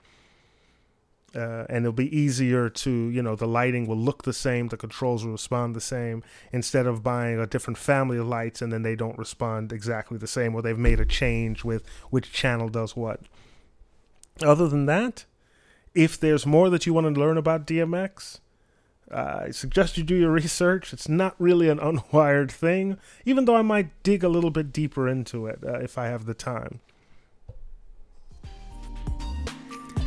Uh, 1.34 1.66
and 1.68 1.84
it'll 1.84 1.92
be 1.92 2.16
easier 2.16 2.68
to 2.68 3.08
you 3.08 3.20
know 3.20 3.34
the 3.34 3.48
lighting 3.48 3.88
will 3.88 3.96
look 3.96 4.22
the 4.22 4.32
same 4.32 4.68
the 4.68 4.76
controls 4.76 5.24
will 5.24 5.32
respond 5.32 5.74
the 5.74 5.80
same 5.80 6.22
instead 6.52 6.86
of 6.86 7.02
buying 7.02 7.40
a 7.40 7.46
different 7.46 7.76
family 7.76 8.16
of 8.16 8.28
lights 8.28 8.62
and 8.62 8.72
then 8.72 8.82
they 8.82 8.94
don't 8.94 9.18
respond 9.18 9.72
exactly 9.72 10.16
the 10.16 10.28
same 10.28 10.54
or 10.54 10.62
they've 10.62 10.78
made 10.78 11.00
a 11.00 11.04
change 11.04 11.64
with 11.64 11.84
which 12.10 12.32
channel 12.32 12.68
does 12.68 12.94
what 12.94 13.18
other 14.42 14.68
than 14.68 14.86
that 14.86 15.24
if 15.94 16.18
there's 16.18 16.44
more 16.46 16.70
that 16.70 16.86
you 16.86 16.92
want 16.92 17.12
to 17.12 17.20
learn 17.20 17.38
about 17.38 17.66
dmx 17.66 18.40
I 19.10 19.50
suggest 19.50 19.96
you 19.96 20.02
do 20.02 20.14
your 20.14 20.30
research. 20.30 20.92
It's 20.92 21.08
not 21.08 21.34
really 21.38 21.68
an 21.68 21.78
unwired 21.80 22.50
thing, 22.50 22.98
even 23.24 23.44
though 23.44 23.56
I 23.56 23.62
might 23.62 24.02
dig 24.02 24.24
a 24.24 24.28
little 24.28 24.50
bit 24.50 24.72
deeper 24.72 25.08
into 25.08 25.46
it 25.46 25.60
uh, 25.64 25.78
if 25.78 25.98
I 25.98 26.06
have 26.06 26.26
the 26.26 26.34
time. 26.34 26.80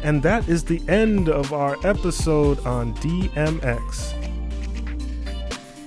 And 0.03 0.21
that 0.23 0.47
is 0.47 0.63
the 0.63 0.81
end 0.87 1.27
of 1.27 1.53
our 1.53 1.75
episode 1.85 2.65
on 2.65 2.93
DMX. 2.95 4.13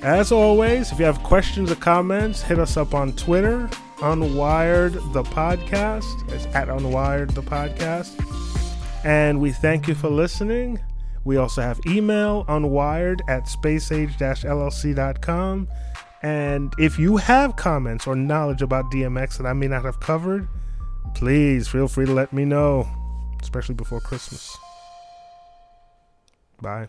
As 0.02 0.32
always, 0.32 0.90
if 0.90 0.98
you 0.98 1.04
have 1.04 1.22
questions 1.22 1.70
or 1.70 1.76
comments, 1.76 2.42
hit 2.42 2.58
us 2.58 2.76
up 2.76 2.94
on 2.94 3.12
Twitter, 3.12 3.68
Unwired 3.98 4.94
the 5.12 5.22
Podcast. 5.22 6.32
It's 6.32 6.46
at 6.54 6.68
Unwired 6.68 7.34
the 7.34 7.42
Podcast. 7.42 8.16
And 9.04 9.40
we 9.40 9.52
thank 9.52 9.88
you 9.88 9.94
for 9.94 10.08
listening. 10.08 10.80
We 11.24 11.36
also 11.36 11.62
have 11.62 11.80
email 11.86 12.44
unwired 12.46 13.20
at 13.28 13.44
spaceage 13.44 14.16
llc.com. 14.18 15.68
And 16.22 16.74
if 16.78 16.98
you 16.98 17.16
have 17.16 17.56
comments 17.56 18.06
or 18.06 18.14
knowledge 18.14 18.62
about 18.62 18.86
DMX 18.86 19.38
that 19.38 19.46
I 19.46 19.52
may 19.54 19.68
not 19.68 19.84
have 19.84 20.00
covered, 20.00 20.48
please 21.14 21.66
feel 21.68 21.88
free 21.88 22.06
to 22.06 22.12
let 22.12 22.32
me 22.32 22.44
know 22.44 22.88
especially 23.42 23.74
before 23.74 24.00
Christmas. 24.00 24.56
Bye. 26.60 26.88